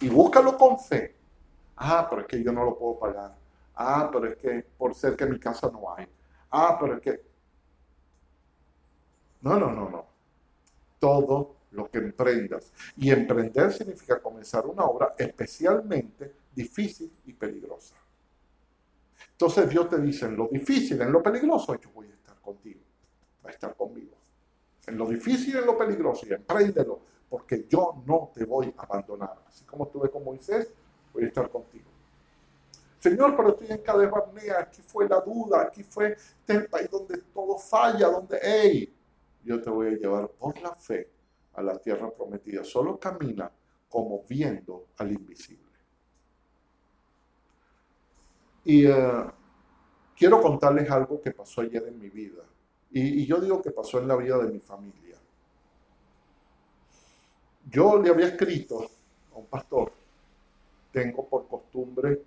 Y 0.00 0.08
búscalo 0.08 0.58
con 0.58 0.78
fe. 0.78 1.14
Ah, 1.76 2.06
pero 2.08 2.22
es 2.22 2.28
que 2.28 2.42
yo 2.42 2.52
no 2.52 2.64
lo 2.64 2.78
puedo 2.78 2.98
pagar. 2.98 3.34
Ah, 3.74 4.08
pero 4.12 4.26
es 4.28 4.36
que 4.36 4.64
por 4.78 4.94
ser 4.94 5.16
que 5.16 5.24
en 5.24 5.30
mi 5.32 5.38
casa 5.38 5.70
no 5.72 5.94
hay. 5.94 6.06
Ah, 6.50 6.76
pero 6.80 6.96
es 6.96 7.00
que... 7.00 7.22
No, 9.42 9.58
no, 9.58 9.70
no, 9.72 9.90
no 9.90 10.12
todo 11.02 11.56
lo 11.72 11.90
que 11.90 11.98
emprendas. 11.98 12.72
Y 12.96 13.10
emprender 13.10 13.72
significa 13.72 14.20
comenzar 14.20 14.64
una 14.66 14.84
obra 14.84 15.16
especialmente 15.18 16.32
difícil 16.54 17.10
y 17.26 17.32
peligrosa. 17.32 17.96
Entonces 19.32 19.68
Dios 19.68 19.88
te 19.88 20.00
dice, 20.00 20.26
en 20.26 20.36
lo 20.36 20.46
difícil, 20.46 21.02
en 21.02 21.10
lo 21.10 21.20
peligroso, 21.20 21.74
yo 21.80 21.90
voy 21.92 22.06
a 22.06 22.14
estar 22.14 22.36
contigo, 22.40 22.78
va 23.44 23.50
a 23.50 23.52
estar 23.52 23.74
conmigo. 23.74 24.12
En 24.86 24.96
lo 24.96 25.08
difícil, 25.08 25.56
en 25.56 25.66
lo 25.66 25.76
peligroso, 25.76 26.24
y 26.24 26.32
empréndelo, 26.32 27.00
porque 27.28 27.66
yo 27.68 28.00
no 28.06 28.30
te 28.32 28.44
voy 28.44 28.72
a 28.78 28.82
abandonar. 28.82 29.42
Así 29.48 29.64
como 29.64 29.86
estuve 29.86 30.08
con 30.08 30.22
Moisés, 30.22 30.72
voy 31.12 31.24
a 31.24 31.26
estar 31.26 31.48
contigo. 31.50 31.90
Señor, 32.98 33.36
pero 33.36 33.50
estoy 33.50 33.66
en 33.70 33.82
cada 33.82 34.08
Barnea, 34.08 34.60
aquí 34.60 34.80
fue 34.82 35.08
la 35.08 35.20
duda, 35.20 35.62
aquí 35.62 35.82
fue 35.82 36.12
este 36.12 36.52
el 36.52 36.66
país 36.66 36.88
donde 36.88 37.18
todo 37.34 37.58
falla, 37.58 38.08
donde, 38.08 38.38
hey, 38.40 38.94
yo 39.42 39.60
te 39.60 39.70
voy 39.70 39.88
a 39.88 39.90
llevar 39.98 40.28
por 40.28 40.60
la 40.60 40.72
fe 40.74 41.10
a 41.54 41.62
la 41.62 41.78
tierra 41.78 42.10
prometida. 42.10 42.62
Solo 42.62 42.98
camina 43.00 43.50
como 43.88 44.22
viendo 44.28 44.86
al 44.98 45.10
invisible. 45.10 45.62
Y 48.64 48.86
eh, 48.86 49.24
quiero 50.16 50.40
contarles 50.40 50.88
algo 50.88 51.20
que 51.20 51.32
pasó 51.32 51.62
ayer 51.62 51.82
en 51.88 51.98
mi 51.98 52.08
vida. 52.08 52.44
Y 52.94 53.24
yo 53.24 53.40
digo 53.40 53.62
que 53.62 53.70
pasó 53.70 53.98
en 53.98 54.06
la 54.06 54.16
vida 54.16 54.36
de 54.36 54.52
mi 54.52 54.60
familia. 54.60 55.16
Yo 57.68 58.00
le 58.00 58.10
había 58.10 58.26
escrito 58.26 58.90
a 59.34 59.38
un 59.38 59.46
pastor, 59.46 59.92
tengo 60.92 61.26
por 61.26 61.48
costumbre 61.48 62.22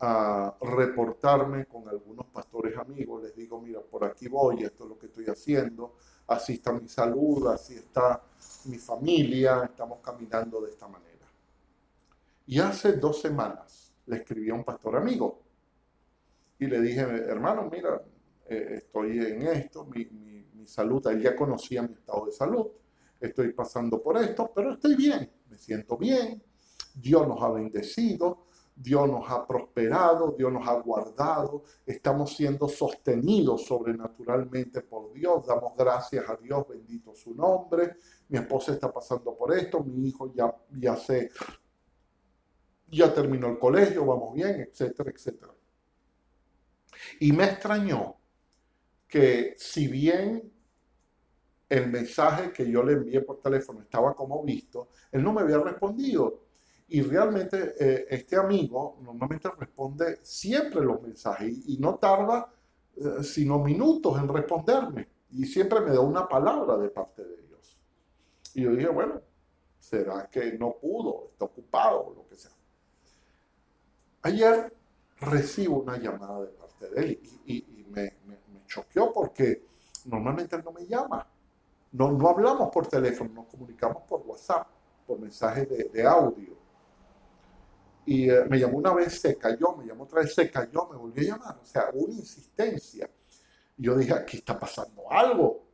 a 0.00 0.54
reportarme 0.60 1.66
con 1.66 1.88
algunos 1.88 2.26
pastores 2.26 2.76
amigos, 2.76 3.22
les 3.22 3.34
digo, 3.34 3.60
mira, 3.60 3.80
por 3.80 4.04
aquí 4.04 4.28
voy, 4.28 4.62
esto 4.62 4.84
es 4.84 4.90
lo 4.90 4.98
que 4.98 5.06
estoy 5.06 5.26
haciendo, 5.26 5.94
así 6.28 6.54
está 6.54 6.72
mi 6.72 6.88
salud, 6.88 7.48
así 7.48 7.74
está 7.74 8.22
mi 8.66 8.78
familia, 8.78 9.64
estamos 9.64 9.98
caminando 10.00 10.60
de 10.60 10.70
esta 10.70 10.86
manera. 10.86 11.26
Y 12.46 12.60
hace 12.60 12.92
dos 12.92 13.20
semanas 13.20 13.92
le 14.06 14.16
escribí 14.16 14.50
a 14.50 14.54
un 14.54 14.64
pastor 14.64 14.96
amigo 14.96 15.40
y 16.58 16.66
le 16.66 16.80
dije, 16.80 17.00
hermano, 17.00 17.68
mira, 17.70 18.00
eh, 18.46 18.74
estoy 18.76 19.18
en 19.18 19.42
esto, 19.48 19.84
mi, 19.84 20.04
mi, 20.06 20.46
mi 20.54 20.66
salud, 20.66 21.04
él 21.08 21.22
ya 21.22 21.34
conocía 21.34 21.82
mi 21.82 21.94
estado 21.94 22.26
de 22.26 22.32
salud, 22.32 22.68
estoy 23.20 23.52
pasando 23.52 24.00
por 24.00 24.16
esto, 24.16 24.50
pero 24.54 24.74
estoy 24.74 24.94
bien, 24.94 25.28
me 25.50 25.58
siento 25.58 25.96
bien, 25.96 26.40
Dios 27.00 27.26
nos 27.26 27.40
ha 27.42 27.48
bendecido, 27.50 28.46
Dios 28.74 29.08
nos 29.08 29.28
ha 29.28 29.44
prosperado, 29.46 30.34
Dios 30.38 30.52
nos 30.52 30.66
ha 30.68 30.74
guardado, 30.74 31.64
estamos 31.84 32.34
siendo 32.34 32.68
sostenidos 32.68 33.66
sobrenaturalmente 33.66 34.82
por 34.82 35.12
Dios, 35.12 35.46
damos 35.46 35.76
gracias 35.76 36.28
a 36.28 36.36
Dios, 36.36 36.66
bendito 36.68 37.14
su 37.14 37.34
nombre, 37.34 37.96
mi 38.28 38.38
esposa 38.38 38.72
está 38.72 38.92
pasando 38.92 39.36
por 39.36 39.52
esto, 39.52 39.82
mi 39.82 40.08
hijo 40.08 40.32
ya, 40.32 40.54
ya 40.70 40.96
se, 40.96 41.30
ya 42.88 43.12
terminó 43.12 43.48
el 43.48 43.58
colegio, 43.58 44.06
vamos 44.06 44.34
bien, 44.34 44.60
etcétera, 44.60 45.10
etcétera. 45.10 45.54
Y 47.20 47.32
me 47.32 47.44
extrañó 47.44 48.16
que 49.08 49.54
si 49.58 49.88
bien 49.88 50.52
el 51.68 51.88
mensaje 51.88 52.52
que 52.52 52.70
yo 52.70 52.82
le 52.82 52.92
envié 52.92 53.22
por 53.22 53.40
teléfono 53.40 53.80
estaba 53.80 54.14
como 54.14 54.42
visto, 54.44 54.88
él 55.10 55.22
no 55.22 55.32
me 55.32 55.42
había 55.42 55.58
respondido. 55.58 56.47
Y 56.90 57.02
realmente 57.02 57.74
eh, 57.78 58.06
este 58.08 58.36
amigo 58.36 58.98
normalmente 59.02 59.50
responde 59.58 60.18
siempre 60.22 60.80
los 60.80 61.02
mensajes 61.02 61.54
y, 61.66 61.76
no 61.76 61.96
tarda 61.96 62.50
eh, 62.96 63.22
sino 63.22 63.58
minutos 63.58 64.18
en 64.18 64.28
responderme. 64.28 65.08
Y 65.32 65.44
siempre 65.44 65.80
me 65.80 65.90
da 65.90 66.00
una 66.00 66.26
palabra 66.26 66.78
de 66.78 66.88
parte 66.88 67.22
de 67.22 67.42
Dios. 67.42 67.78
Y 68.54 68.62
yo 68.62 68.70
dije, 68.74 68.88
bueno, 68.88 69.20
será 69.78 70.28
que 70.30 70.52
no 70.58 70.76
pudo, 70.80 71.28
está 71.32 71.44
ocupado 71.44 72.06
o 72.06 72.14
lo 72.14 72.28
que 72.28 72.36
sea. 72.36 72.52
Ayer 74.22 74.72
recibo 75.20 75.80
una 75.80 75.98
llamada 75.98 76.40
de 76.40 76.48
parte 76.48 76.88
de 76.88 77.00
él 77.00 77.20
y, 77.44 77.84
me, 77.90 78.16
me, 78.26 78.38
choqueó 78.66 79.12
porque 79.12 79.64
normalmente 80.06 80.62
no 80.62 80.72
me 80.72 80.86
llama. 80.86 81.26
No, 81.92 82.12
no 82.12 82.28
hablamos 82.28 82.70
por 82.70 82.86
teléfono, 82.86 83.30
nos 83.32 83.46
comunicamos 83.46 84.02
por 84.02 84.20
WhatsApp, 84.26 84.66
por 85.06 85.18
mensaje 85.18 85.64
de, 85.64 85.84
de 85.84 86.06
audio. 86.06 86.57
Y 88.08 88.30
eh, 88.30 88.46
me 88.48 88.58
llamó 88.58 88.78
una 88.78 88.94
vez, 88.94 89.20
se 89.20 89.36
cayó, 89.36 89.76
me 89.76 89.84
llamó 89.84 90.04
otra 90.04 90.22
vez, 90.22 90.34
se 90.34 90.50
cayó, 90.50 90.88
me 90.90 90.96
volvió 90.96 91.22
a 91.24 91.36
llamar. 91.36 91.58
O 91.62 91.66
sea, 91.66 91.90
una 91.92 92.14
insistencia. 92.14 93.06
Y 93.76 93.82
yo 93.82 93.94
dije, 93.98 94.14
aquí 94.14 94.38
está 94.38 94.58
pasando 94.58 95.12
algo. 95.12 95.66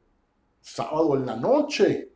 Sábado 0.60 1.14
en 1.14 1.26
la 1.26 1.36
noche. 1.36 2.10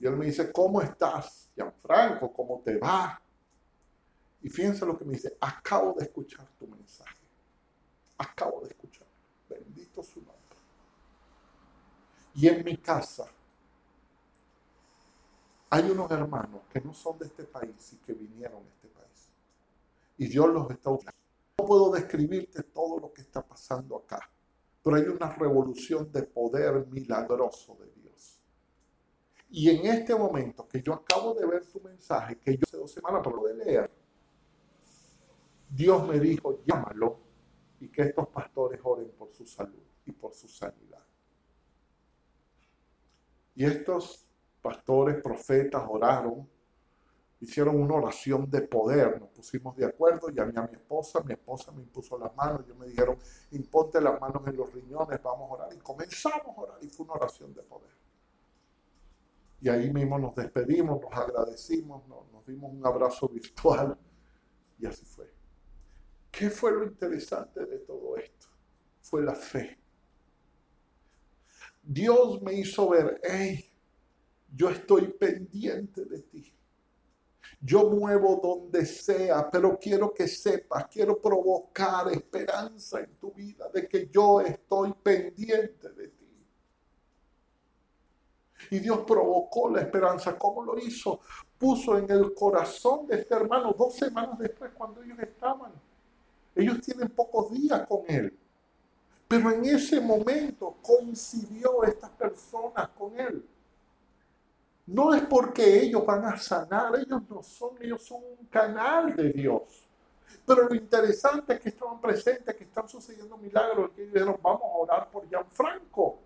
Y 0.00 0.06
él 0.08 0.16
me 0.16 0.26
dice, 0.26 0.50
¿cómo 0.50 0.82
estás, 0.82 1.52
Gianfranco? 1.54 2.32
¿Cómo 2.32 2.60
te 2.64 2.78
va? 2.78 3.22
Y 4.42 4.50
fíjense 4.50 4.84
lo 4.84 4.98
que 4.98 5.04
me 5.04 5.12
dice, 5.12 5.36
acabo 5.40 5.94
de 5.96 6.06
escuchar 6.06 6.48
tu 6.58 6.66
mensaje. 6.66 7.28
Acabo 8.16 8.62
de 8.62 8.70
escuchar. 8.70 9.06
Bendito 9.48 10.02
su 10.02 10.18
nombre. 10.18 10.34
Y 12.34 12.48
en 12.48 12.64
mi 12.64 12.76
casa 12.78 13.26
hay 15.70 15.90
unos 15.90 16.10
hermanos 16.10 16.62
que 16.72 16.80
no 16.80 16.94
son 16.94 17.18
de 17.18 17.26
este 17.26 17.44
país 17.44 17.92
y 17.92 17.96
que 17.96 18.14
vinieron 18.14 18.64
a 18.64 18.68
este 18.68 18.88
país. 18.88 19.30
Y 20.16 20.26
Dios 20.26 20.48
los 20.48 20.70
está 20.70 20.90
usando. 20.90 21.18
No 21.58 21.66
puedo 21.66 21.90
describirte 21.90 22.62
todo 22.62 22.98
lo 22.98 23.12
que 23.12 23.22
está 23.22 23.42
pasando 23.42 23.96
acá, 23.96 24.30
pero 24.82 24.96
hay 24.96 25.02
una 25.02 25.30
revolución 25.34 26.10
de 26.12 26.22
poder 26.22 26.86
milagroso 26.86 27.76
de 27.80 27.90
Dios. 28.00 28.38
Y 29.50 29.70
en 29.70 29.86
este 29.86 30.14
momento 30.14 30.66
que 30.68 30.82
yo 30.82 30.94
acabo 30.94 31.34
de 31.34 31.46
ver 31.46 31.64
tu 31.66 31.80
mensaje, 31.80 32.38
que 32.38 32.56
yo 32.56 32.64
hace 32.66 32.76
dos 32.76 32.92
semanas, 32.92 33.26
lo 33.26 33.44
de 33.44 33.54
leer, 33.54 33.90
Dios 35.68 36.06
me 36.06 36.18
dijo, 36.18 36.62
llámalo 36.64 37.18
y 37.80 37.88
que 37.88 38.02
estos 38.02 38.28
pastores 38.28 38.80
oren 38.82 39.10
por 39.10 39.30
su 39.32 39.44
salud 39.44 39.82
y 40.06 40.12
por 40.12 40.32
su 40.32 40.48
sanidad. 40.48 41.04
Y 43.54 43.64
estos 43.64 44.27
pastores, 44.60 45.22
profetas 45.22 45.84
oraron, 45.88 46.48
hicieron 47.40 47.80
una 47.80 47.94
oración 47.94 48.50
de 48.50 48.62
poder, 48.62 49.20
nos 49.20 49.30
pusimos 49.30 49.76
de 49.76 49.86
acuerdo, 49.86 50.28
llamé 50.30 50.58
a 50.58 50.62
mi 50.62 50.74
esposa, 50.74 51.22
mi 51.22 51.32
esposa 51.32 51.70
me 51.72 51.82
impuso 51.82 52.18
las 52.18 52.34
manos, 52.34 52.66
yo 52.66 52.74
me 52.74 52.86
dijeron, 52.86 53.16
imponte 53.52 54.00
las 54.00 54.20
manos 54.20 54.46
en 54.46 54.56
los 54.56 54.72
riñones, 54.72 55.22
vamos 55.22 55.50
a 55.50 55.54
orar, 55.54 55.74
y 55.74 55.78
comenzamos 55.78 56.56
a 56.56 56.60
orar, 56.60 56.78
y 56.82 56.88
fue 56.88 57.04
una 57.04 57.14
oración 57.14 57.54
de 57.54 57.62
poder. 57.62 57.90
Y 59.60 59.68
ahí 59.68 59.92
mismo 59.92 60.18
nos 60.18 60.34
despedimos, 60.34 61.00
nos 61.00 61.12
agradecimos, 61.12 62.06
nos, 62.08 62.46
dimos 62.46 62.72
un 62.72 62.86
abrazo 62.86 63.28
virtual, 63.28 63.96
y 64.78 64.86
así 64.86 65.04
fue. 65.04 65.30
¿Qué 66.30 66.48
fue 66.50 66.72
lo 66.72 66.84
interesante 66.84 67.64
de 67.66 67.78
todo 67.80 68.16
esto? 68.16 68.46
Fue 69.02 69.22
la 69.22 69.34
fe. 69.34 69.78
Dios 71.82 72.40
me 72.42 72.54
hizo 72.54 72.88
ver, 72.88 73.20
hey, 73.22 73.70
yo 74.54 74.70
estoy 74.70 75.08
pendiente 75.08 76.04
de 76.04 76.20
ti. 76.22 76.52
Yo 77.60 77.90
muevo 77.90 78.40
donde 78.42 78.86
sea, 78.86 79.50
pero 79.50 79.78
quiero 79.78 80.14
que 80.14 80.28
sepas, 80.28 80.86
quiero 80.86 81.20
provocar 81.20 82.08
esperanza 82.12 83.00
en 83.00 83.16
tu 83.16 83.32
vida 83.32 83.68
de 83.72 83.88
que 83.88 84.08
yo 84.08 84.40
estoy 84.40 84.92
pendiente 84.92 85.88
de 85.90 86.08
ti. 86.08 86.18
Y 88.70 88.78
Dios 88.80 89.00
provocó 89.06 89.70
la 89.70 89.80
esperanza. 89.80 90.36
¿Cómo 90.38 90.62
lo 90.62 90.78
hizo? 90.78 91.20
Puso 91.58 91.96
en 91.96 92.10
el 92.10 92.34
corazón 92.34 93.06
de 93.06 93.16
este 93.20 93.34
hermano 93.34 93.74
dos 93.76 93.96
semanas 93.96 94.38
después 94.38 94.72
cuando 94.76 95.02
ellos 95.02 95.18
estaban. 95.20 95.72
Ellos 96.54 96.80
tienen 96.80 97.08
pocos 97.08 97.50
días 97.50 97.86
con 97.86 98.02
él. 98.08 98.36
Pero 99.26 99.50
en 99.50 99.64
ese 99.64 100.00
momento 100.00 100.76
coincidió 100.82 101.84
estas 101.84 102.10
personas 102.10 102.88
con 102.90 103.18
él. 103.18 103.44
No 104.88 105.12
es 105.12 105.22
porque 105.26 105.82
ellos 105.82 106.04
van 106.06 106.24
a 106.24 106.38
sanar, 106.38 106.94
ellos 106.96 107.20
no 107.28 107.42
son, 107.42 107.76
ellos 107.78 108.02
son 108.02 108.22
un 108.38 108.46
canal 108.46 109.14
de 109.14 109.32
Dios. 109.32 109.86
Pero 110.46 110.66
lo 110.66 110.74
interesante 110.74 111.52
es 111.52 111.60
que 111.60 111.68
estaban 111.68 112.00
presentes, 112.00 112.56
que 112.56 112.64
están 112.64 112.88
sucediendo 112.88 113.36
milagros, 113.36 113.90
que 113.94 114.06
dijeron, 114.06 114.38
vamos 114.42 114.62
a 114.62 114.76
orar 114.78 115.10
por 115.10 115.28
Gianfranco. 115.28 116.20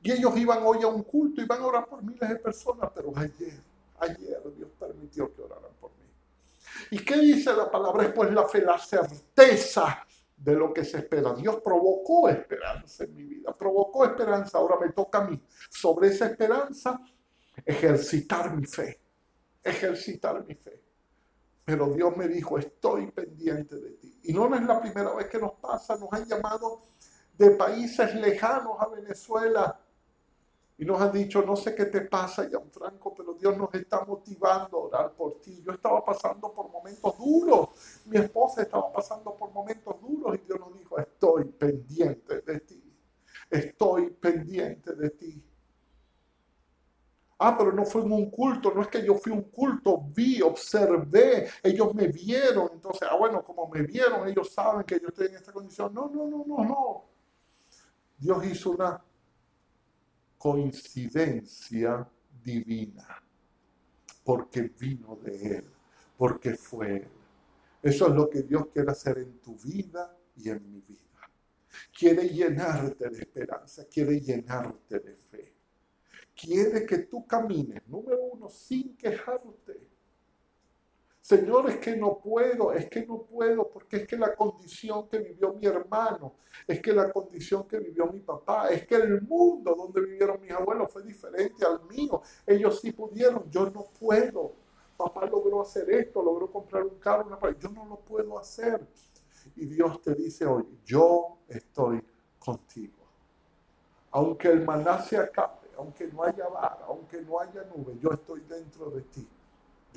Y 0.00 0.12
ellos 0.12 0.36
iban 0.36 0.60
hoy 0.62 0.80
a 0.84 0.86
un 0.86 1.02
culto, 1.02 1.42
iban 1.42 1.60
a 1.60 1.66
orar 1.66 1.86
por 1.86 2.04
miles 2.04 2.28
de 2.28 2.36
personas, 2.36 2.88
pero 2.94 3.12
ayer, 3.16 3.60
ayer 3.98 4.40
Dios 4.56 4.70
permitió 4.78 5.34
que 5.34 5.42
oraran 5.42 5.72
por 5.80 5.90
mí. 5.90 5.96
¿Y 6.92 7.04
qué 7.04 7.16
dice 7.16 7.52
la 7.52 7.68
palabra? 7.68 8.04
Es 8.04 8.12
pues 8.12 8.32
la 8.32 8.46
fe, 8.46 8.60
la 8.60 8.78
certeza 8.78 10.06
de 10.38 10.54
lo 10.54 10.72
que 10.72 10.84
se 10.84 10.98
espera. 10.98 11.34
Dios 11.34 11.60
provocó 11.62 12.28
esperanza 12.28 13.04
en 13.04 13.14
mi 13.14 13.24
vida, 13.24 13.52
provocó 13.52 14.04
esperanza, 14.04 14.58
ahora 14.58 14.76
me 14.80 14.92
toca 14.92 15.18
a 15.18 15.24
mí 15.28 15.42
sobre 15.68 16.08
esa 16.08 16.26
esperanza 16.26 17.00
ejercitar 17.64 18.56
mi 18.56 18.64
fe, 18.64 19.00
ejercitar 19.62 20.44
mi 20.46 20.54
fe. 20.54 20.80
Pero 21.64 21.90
Dios 21.90 22.16
me 22.16 22.28
dijo, 22.28 22.58
estoy 22.58 23.10
pendiente 23.10 23.76
de 23.76 23.90
ti. 23.92 24.20
Y 24.24 24.32
no 24.32 24.54
es 24.54 24.62
la 24.62 24.80
primera 24.80 25.14
vez 25.14 25.26
que 25.26 25.38
nos 25.38 25.52
pasa, 25.54 25.96
nos 25.96 26.10
han 26.12 26.24
llamado 26.24 26.82
de 27.36 27.50
países 27.50 28.14
lejanos 28.14 28.76
a 28.80 28.88
Venezuela 28.88 29.78
y 30.80 30.84
nos 30.84 31.00
han 31.00 31.10
dicho, 31.10 31.42
no 31.42 31.56
sé 31.56 31.74
qué 31.74 31.86
te 31.86 32.02
pasa, 32.02 32.48
Gianfranco, 32.48 33.12
pero 33.12 33.34
Dios 33.34 33.56
nos 33.58 33.74
está 33.74 34.04
motivando 34.04 34.76
a 34.76 34.80
orar 34.82 35.12
por 35.12 35.40
ti. 35.40 35.60
Yo 35.66 35.72
estaba 35.72 36.04
pasando 36.04 36.52
por 36.52 36.70
momentos 36.70 37.18
duros, 37.18 37.70
mi 38.06 38.16
esposa 38.16 38.62
estaba 38.62 38.92
pasando 38.92 39.34
por 39.34 39.50
momentos 39.52 40.00
duros 40.00 40.36
y 40.36 40.46
Dios 40.46 40.60
nos 40.60 40.78
dijo, 40.78 40.96
estoy 40.96 41.46
pendiente 41.46 42.42
de 42.42 42.60
ti, 42.60 42.96
estoy 43.50 44.10
pendiente 44.10 44.94
de 44.94 45.10
ti. 45.10 45.44
Ah, 47.40 47.56
pero 47.58 47.72
no 47.72 47.84
fue 47.84 48.02
en 48.02 48.12
un 48.12 48.30
culto, 48.30 48.72
no 48.72 48.82
es 48.82 48.88
que 48.88 49.04
yo 49.04 49.16
fui 49.16 49.32
un 49.32 49.42
culto, 49.42 50.00
vi, 50.14 50.40
observé, 50.42 51.48
ellos 51.60 51.92
me 51.92 52.06
vieron, 52.06 52.70
entonces, 52.72 53.08
ah, 53.10 53.16
bueno, 53.16 53.44
como 53.44 53.68
me 53.68 53.82
vieron, 53.82 54.28
ellos 54.28 54.52
saben 54.52 54.84
que 54.84 55.00
yo 55.00 55.08
estoy 55.08 55.26
en 55.26 55.36
esta 55.36 55.52
condición. 55.52 55.92
No, 55.92 56.08
no, 56.08 56.26
no, 56.28 56.44
no, 56.46 56.64
no. 56.64 57.04
Dios 58.16 58.44
hizo 58.44 58.70
una 58.72 59.00
coincidencia 60.38 62.08
divina, 62.42 63.22
porque 64.24 64.62
vino 64.78 65.16
de 65.16 65.56
Él, 65.56 65.64
porque 66.16 66.54
fue 66.54 66.96
Él. 66.96 67.08
Eso 67.82 68.08
es 68.08 68.14
lo 68.14 68.30
que 68.30 68.42
Dios 68.42 68.68
quiere 68.72 68.90
hacer 68.90 69.18
en 69.18 69.38
tu 69.40 69.56
vida 69.56 70.16
y 70.36 70.48
en 70.48 70.72
mi 70.72 70.80
vida. 70.80 70.98
Quiere 71.96 72.28
llenarte 72.28 73.10
de 73.10 73.18
esperanza, 73.18 73.84
quiere 73.86 74.20
llenarte 74.20 74.98
de 74.98 75.16
fe. 75.16 75.54
Quiere 76.34 76.86
que 76.86 76.98
tú 76.98 77.26
camines, 77.26 77.82
número 77.88 78.22
uno, 78.22 78.48
sin 78.48 78.96
quejarte 78.96 79.97
Señor, 81.28 81.68
es 81.68 81.76
que 81.76 81.94
no 81.94 82.18
puedo, 82.18 82.72
es 82.72 82.88
que 82.88 83.04
no 83.04 83.18
puedo, 83.20 83.68
porque 83.68 83.98
es 83.98 84.06
que 84.06 84.16
la 84.16 84.34
condición 84.34 85.06
que 85.10 85.18
vivió 85.18 85.52
mi 85.52 85.66
hermano, 85.66 86.36
es 86.66 86.80
que 86.80 86.90
la 86.90 87.12
condición 87.12 87.68
que 87.68 87.78
vivió 87.78 88.06
mi 88.06 88.20
papá, 88.20 88.68
es 88.70 88.86
que 88.86 88.94
el 88.94 89.20
mundo 89.20 89.74
donde 89.74 90.00
vivieron 90.00 90.40
mis 90.40 90.52
abuelos 90.52 90.90
fue 90.90 91.02
diferente 91.02 91.66
al 91.66 91.84
mío. 91.84 92.22
Ellos 92.46 92.80
sí 92.80 92.92
pudieron, 92.92 93.44
yo 93.50 93.68
no 93.68 93.90
puedo. 94.00 94.54
Papá 94.96 95.26
logró 95.26 95.60
hacer 95.60 95.90
esto, 95.90 96.22
logró 96.22 96.50
comprar 96.50 96.84
un 96.84 96.98
carro, 96.98 97.26
una... 97.26 97.58
yo 97.58 97.68
no 97.72 97.84
lo 97.84 97.96
puedo 97.98 98.38
hacer. 98.38 98.80
Y 99.54 99.66
Dios 99.66 100.00
te 100.00 100.14
dice 100.14 100.46
hoy, 100.46 100.64
yo 100.86 101.40
estoy 101.46 102.02
contigo. 102.38 103.04
Aunque 104.12 104.48
el 104.48 104.64
maná 104.64 105.02
se 105.02 105.18
acabe, 105.18 105.68
aunque 105.76 106.06
no 106.06 106.22
haya 106.22 106.48
vara, 106.48 106.86
aunque 106.86 107.20
no 107.20 107.38
haya 107.38 107.64
nube, 107.64 107.98
yo 108.00 108.12
estoy 108.12 108.40
dentro 108.48 108.88
de 108.88 109.02
ti. 109.02 109.28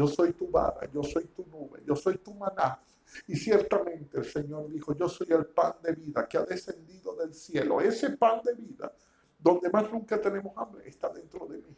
Yo 0.01 0.07
soy 0.07 0.33
tu 0.33 0.49
vara, 0.49 0.89
yo 0.91 1.03
soy 1.03 1.25
tu 1.25 1.45
nube, 1.45 1.83
yo 1.85 1.95
soy 1.95 2.17
tu 2.17 2.33
maná. 2.33 2.81
Y 3.27 3.35
ciertamente 3.35 4.17
el 4.17 4.25
Señor 4.25 4.67
dijo, 4.67 4.95
yo 4.95 5.07
soy 5.07 5.27
el 5.29 5.45
pan 5.45 5.75
de 5.83 5.93
vida 5.93 6.27
que 6.27 6.39
ha 6.39 6.43
descendido 6.43 7.15
del 7.15 7.35
cielo. 7.35 7.79
Ese 7.79 8.09
pan 8.17 8.41
de 8.43 8.55
vida, 8.55 8.91
donde 9.37 9.69
más 9.69 9.91
nunca 9.91 10.19
tenemos 10.19 10.57
hambre, 10.57 10.89
está 10.89 11.07
dentro 11.09 11.45
de 11.45 11.59
mí. 11.59 11.77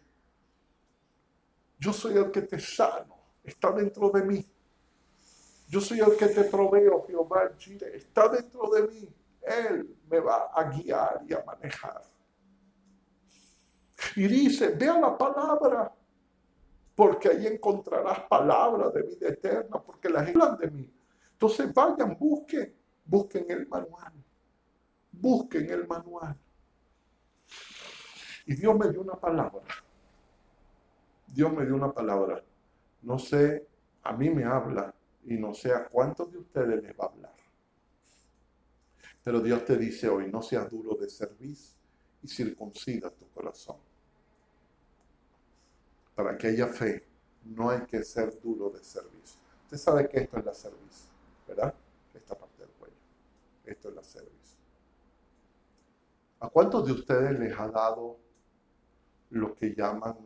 Yo 1.77 1.91
soy 1.91 2.15
el 2.15 2.31
que 2.31 2.43
te 2.43 2.57
sano, 2.61 3.17
está 3.43 3.73
dentro 3.73 4.09
de 4.09 4.23
mí. 4.23 4.47
Yo 5.67 5.81
soy 5.81 5.99
el 5.99 6.15
que 6.15 6.27
te 6.27 6.45
proveo, 6.45 7.05
Jehová 7.05 7.51
Chile, 7.57 7.91
está 7.93 8.29
dentro 8.29 8.69
de 8.69 8.87
mí. 8.87 9.09
Él 9.41 9.97
me 10.09 10.21
va 10.21 10.49
a 10.53 10.63
guiar 10.69 11.25
y 11.27 11.33
a 11.33 11.43
manejar. 11.43 12.01
Y 14.15 14.27
dice, 14.29 14.69
vea 14.69 14.97
la 14.97 15.17
palabra, 15.17 15.93
porque 16.95 17.29
ahí 17.29 17.47
encontrarás 17.47 18.21
palabras 18.21 18.93
de 18.93 19.01
vida 19.03 19.29
eterna, 19.29 19.81
porque 19.81 20.09
las 20.09 20.27
hablan 20.27 20.57
de 20.57 20.69
mí. 20.69 20.93
Entonces 21.31 21.73
vayan, 21.73 22.17
busquen, 22.19 22.73
busquen 23.05 23.45
el 23.49 23.67
manual, 23.67 24.13
busquen 25.11 25.69
el 25.69 25.87
manual. 25.87 26.37
Y 28.45 28.55
Dios 28.55 28.77
me 28.77 28.89
dio 28.89 29.01
una 29.01 29.15
palabra. 29.15 29.63
Dios 31.27 31.51
me 31.51 31.65
dio 31.65 31.75
una 31.75 31.91
palabra. 31.91 32.43
No 33.01 33.17
sé, 33.17 33.67
a 34.03 34.13
mí 34.13 34.29
me 34.29 34.43
habla 34.43 34.93
y 35.25 35.37
no 35.37 35.53
sé 35.53 35.73
a 35.73 35.87
cuántos 35.87 36.31
de 36.31 36.37
ustedes 36.37 36.81
les 36.83 36.91
va 36.91 37.05
a 37.05 37.07
hablar. 37.07 37.33
Pero 39.23 39.39
Dios 39.39 39.65
te 39.65 39.77
dice 39.77 40.09
hoy, 40.09 40.29
no 40.29 40.41
seas 40.41 40.69
duro 40.69 40.95
de 40.95 41.09
servicio 41.09 41.77
y 42.21 42.27
circuncida 42.27 43.09
tu 43.09 43.27
corazón. 43.29 43.77
Para 46.15 46.37
que 46.37 46.47
haya 46.47 46.67
fe, 46.67 47.03
no 47.43 47.69
hay 47.69 47.81
que 47.81 48.03
ser 48.03 48.39
duro 48.41 48.69
de 48.69 48.83
servicio. 48.83 49.39
Usted 49.65 49.77
sabe 49.77 50.07
que 50.07 50.19
esto 50.19 50.37
es 50.37 50.45
la 50.45 50.53
servicio. 50.53 51.13
¿verdad? 51.47 51.73
Esta 52.13 52.35
parte 52.35 52.61
del 52.61 52.69
cuello. 52.71 52.95
Esto 53.65 53.89
es 53.89 53.95
la 53.95 54.03
cerviz. 54.03 54.57
¿A 56.39 56.49
cuántos 56.49 56.85
de 56.85 56.91
ustedes 56.91 57.39
les 57.39 57.57
ha 57.57 57.67
dado 57.69 58.17
lo 59.29 59.55
que 59.55 59.73
llaman 59.73 60.17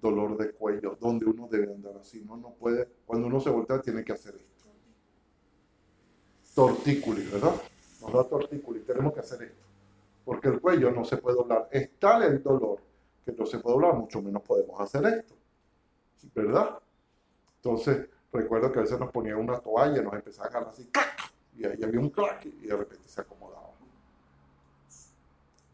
dolor 0.00 0.36
de 0.36 0.52
cuello, 0.52 0.96
donde 1.00 1.26
uno 1.26 1.48
debe 1.48 1.72
andar 1.72 1.96
así? 1.96 2.22
No, 2.22 2.36
no 2.36 2.50
puede. 2.50 2.88
Cuando 3.06 3.26
uno 3.26 3.40
se 3.40 3.50
voltea, 3.50 3.80
tiene 3.80 4.04
que 4.04 4.12
hacer 4.12 4.34
esto. 4.34 4.64
Tortículi, 6.54 7.26
¿verdad? 7.26 7.54
Nos 8.00 8.12
da 8.12 8.24
tortículi, 8.24 8.80
tenemos 8.80 9.12
que 9.12 9.20
hacer 9.20 9.42
esto. 9.42 9.64
Porque 10.24 10.48
el 10.48 10.60
cuello 10.60 10.90
no 10.90 11.04
se 11.04 11.16
puede 11.16 11.36
doblar. 11.36 11.68
Es 11.70 11.98
tal 11.98 12.22
el 12.24 12.42
dolor 12.42 12.80
que 13.24 13.32
no 13.32 13.46
se 13.46 13.58
puede 13.58 13.74
doblar, 13.74 13.94
mucho 13.94 14.22
menos 14.22 14.42
podemos 14.42 14.80
hacer 14.80 15.04
esto. 15.06 15.34
¿Verdad? 16.34 16.78
Entonces, 17.56 18.08
Recuerdo 18.32 18.70
que 18.70 18.78
a 18.78 18.82
veces 18.82 18.98
nos 18.98 19.10
ponían 19.10 19.38
una 19.38 19.58
toalla 19.58 20.02
nos 20.02 20.14
empezaba 20.14 20.46
a 20.46 20.50
agarrar 20.50 20.68
así, 20.70 20.88
y 21.56 21.64
ahí 21.64 21.82
había 21.82 21.98
un 21.98 22.10
clac 22.10 22.44
y 22.46 22.66
de 22.66 22.76
repente 22.76 23.08
se 23.08 23.20
acomodaba. 23.20 23.70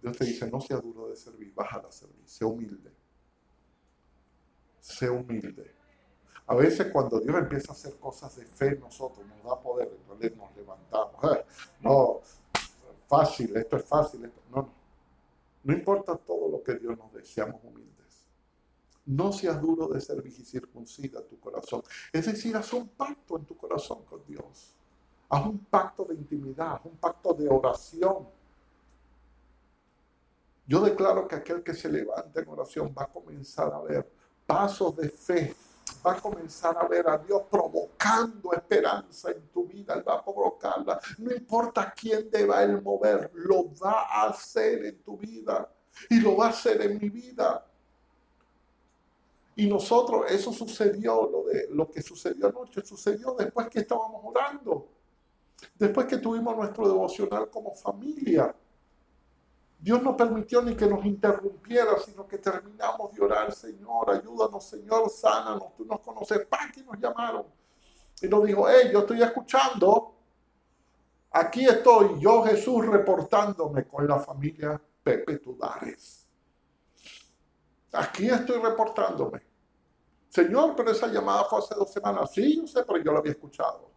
Dios 0.01 0.17
te 0.17 0.25
dice, 0.25 0.51
no 0.51 0.61
sea 0.61 0.79
duro 0.79 1.09
de 1.09 1.17
servir, 1.17 1.53
baja 1.55 1.79
a 1.79 1.91
servir, 1.91 2.23
sé 2.25 2.45
humilde. 2.45 2.93
Sé 4.81 5.11
humilde. 5.11 5.75
A 6.47 6.55
veces 6.55 6.91
cuando 6.93 7.19
Dios 7.19 7.37
empieza 7.37 7.73
a 7.73 7.75
hacer 7.75 7.97
cosas 7.97 8.37
de 8.37 8.47
fe 8.47 8.77
nosotros, 8.77 9.27
nos 9.27 9.43
da 9.43 9.61
poder, 9.61 9.91
entonces 10.01 10.37
nos 10.37 10.57
levantamos. 10.57 11.17
No, 11.81 12.21
fácil, 13.09 13.55
esto 13.57 13.77
es 13.77 13.85
fácil. 13.85 14.25
Esto. 14.25 14.41
No, 14.51 14.63
no. 14.63 14.76
No 15.66 15.72
importa 15.72 16.16
todo 16.16 16.48
lo 16.48 16.62
que 16.62 16.76
Dios 16.76 16.96
nos 16.96 17.12
dé, 17.12 17.24
seamos 17.24 17.61
humildes. 17.64 18.29
No 19.05 19.33
seas 19.33 19.61
duro 19.61 19.88
de 19.88 20.00
servir 20.00 20.33
y 20.38 20.44
circuncida 20.44 21.20
tu 21.22 21.40
corazón. 21.40 21.83
Es 22.12 22.26
decir, 22.26 22.57
haz 22.57 22.72
un 22.72 22.87
pacto 22.87 23.37
en 23.37 23.44
tu 23.44 23.57
corazón 23.57 24.05
con 24.05 24.24
Dios. 24.29 24.76
Haz 25.29 25.44
un 25.44 25.59
pacto 25.59 26.05
de 26.05 26.14
intimidad, 26.14 26.74
haz 26.74 26.85
un 26.85 26.96
pacto 26.96 27.35
de 27.35 27.48
oración. 27.48 28.29
Yo 30.68 30.81
declaro 30.83 31.26
que 31.26 31.35
aquel 31.35 31.64
que 31.64 31.74
se 31.74 31.90
levanta 31.90 32.40
en 32.40 32.48
oración 32.48 32.94
va 32.96 33.02
a 33.02 33.09
comenzar 33.09 33.74
a 33.74 33.81
ver 33.81 34.09
pasos 34.46 34.96
de 34.96 35.09
fe, 35.09 35.57
va 36.07 36.12
a 36.12 36.21
comenzar 36.21 36.77
a 36.79 36.87
ver 36.87 37.09
a 37.09 37.19
Dios 37.19 37.42
provocando 37.51 38.53
esperanza 38.53 39.31
en 39.31 39.49
tu 39.49 39.66
vida, 39.66 39.95
Él 39.95 40.09
va 40.09 40.14
a 40.14 40.25
provocarla. 40.25 41.01
No 41.19 41.33
importa 41.33 41.92
quién 41.99 42.31
deba 42.31 42.62
Él 42.62 42.81
mover, 42.81 43.31
lo 43.35 43.75
va 43.75 44.03
a 44.03 44.29
hacer 44.29 44.85
en 44.85 45.03
tu 45.03 45.16
vida 45.16 45.69
y 46.09 46.21
lo 46.21 46.37
va 46.37 46.47
a 46.47 46.51
hacer 46.51 46.81
en 46.83 46.99
mi 46.99 47.09
vida. 47.09 47.66
Y 49.57 49.66
nosotros, 49.66 50.31
eso 50.31 50.53
sucedió, 50.53 51.29
lo, 51.29 51.45
de, 51.45 51.69
lo 51.71 51.90
que 51.90 52.03
sucedió 52.03 52.49
anoche, 52.49 52.83
sucedió 52.85 53.35
después 53.35 53.69
que 53.69 53.81
estábamos 53.81 54.21
orando, 54.23 54.87
después 55.75 56.07
que 56.07 56.19
tuvimos 56.19 56.55
nuestro 56.57 56.87
devocional 56.87 57.49
como 57.51 57.73
familia. 57.73 58.55
Dios 59.79 60.03
no 60.03 60.17
permitió 60.17 60.62
ni 60.62 60.75
que 60.75 60.87
nos 60.87 61.05
interrumpiera, 61.05 61.99
sino 61.99 62.27
que 62.27 62.39
terminamos 62.39 63.12
de 63.12 63.23
orar, 63.23 63.53
Señor, 63.53 64.11
ayúdanos, 64.11 64.65
Señor, 64.65 65.11
sánanos, 65.11 65.75
tú 65.77 65.85
nos 65.85 66.01
conoces, 66.01 66.47
¡pam! 66.47 66.73
que 66.73 66.83
nos 66.83 66.99
llamaron. 66.99 67.47
Y 68.21 68.29
nos 68.29 68.45
dijo, 68.45 68.67
hey, 68.69 68.91
yo 68.93 69.01
estoy 69.01 69.23
escuchando, 69.23 70.15
aquí 71.31 71.67
estoy, 71.67 72.19
yo 72.21 72.43
Jesús 72.45 72.87
reportándome 72.87 73.87
con 73.87 74.07
la 74.07 74.19
familia 74.19 74.81
Pepe 75.03 75.39
Tudares. 75.39 76.27
Aquí 77.93 78.29
estoy 78.29 78.61
reportándome. 78.61 79.43
Señor, 80.29 80.75
pero 80.77 80.91
esa 80.91 81.07
llamada 81.07 81.45
fue 81.45 81.61
hace 81.61 81.75
dos 81.75 81.93
semanas. 81.93 82.31
Sí, 82.33 82.57
yo 82.57 82.67
sé, 82.67 82.83
pero 82.85 83.03
yo 83.03 83.12
la 83.12 83.21
había 83.21 83.33
escuchado. 83.33 83.91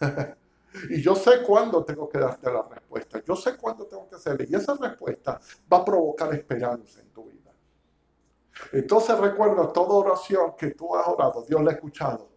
y 0.90 1.00
yo 1.00 1.14
sé 1.14 1.42
cuándo 1.42 1.84
tengo 1.84 2.08
que 2.08 2.18
darte 2.18 2.50
la 2.50 2.62
respuesta. 2.62 3.22
Yo 3.24 3.36
sé 3.36 3.56
cuándo 3.56 3.86
tengo 3.86 4.08
que 4.08 4.16
hacerle. 4.16 4.46
Y 4.48 4.54
esa 4.54 4.74
respuesta 4.74 5.40
va 5.72 5.78
a 5.78 5.84
provocar 5.84 6.32
esperanza 6.34 7.00
en 7.00 7.10
tu 7.10 7.24
vida. 7.24 7.52
Entonces 8.72 9.18
recuerda 9.18 9.72
toda 9.72 9.94
oración 9.94 10.54
que 10.56 10.72
tú 10.72 10.94
has 10.94 11.06
orado, 11.06 11.44
Dios 11.48 11.62
la 11.62 11.70
ha 11.70 11.74
escuchado. 11.74 12.30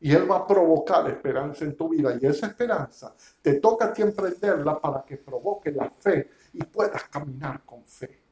Y 0.00 0.12
Él 0.12 0.28
va 0.28 0.38
a 0.38 0.46
provocar 0.46 1.08
esperanza 1.08 1.64
en 1.64 1.76
tu 1.76 1.88
vida. 1.88 2.16
Y 2.20 2.26
esa 2.26 2.46
esperanza 2.46 3.14
te 3.40 3.54
toca 3.54 3.86
a 3.86 3.92
ti 3.92 4.02
emprenderla 4.02 4.80
para 4.80 5.04
que 5.04 5.16
provoque 5.16 5.70
la 5.70 5.88
fe 5.90 6.30
y 6.52 6.64
puedas 6.64 7.04
caminar 7.04 7.62
con 7.64 7.84
fe 7.84 8.22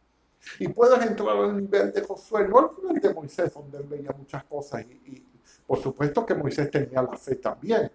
y 0.59 0.69
puedas 0.69 1.05
entrar 1.07 1.37
al 1.37 1.57
nivel 1.57 1.93
de 1.93 2.03
Josué, 2.03 2.49
no 2.49 2.59
al 2.59 2.71
nivel 2.77 3.01
de 3.01 3.15
Moisés, 3.15 3.53
donde 3.53 3.79
él 3.79 3.85
veía 3.85 4.13
muchas 4.13 4.45
cosas 4.45 4.83
y, 4.83 5.27
por 5.67 5.79
supuesto 5.79 6.27
que 6.27 6.35
Moisés 6.35 6.71
tenía 6.71 7.03
la 7.03 7.17
fe 7.17 7.37
también, 7.37 7.91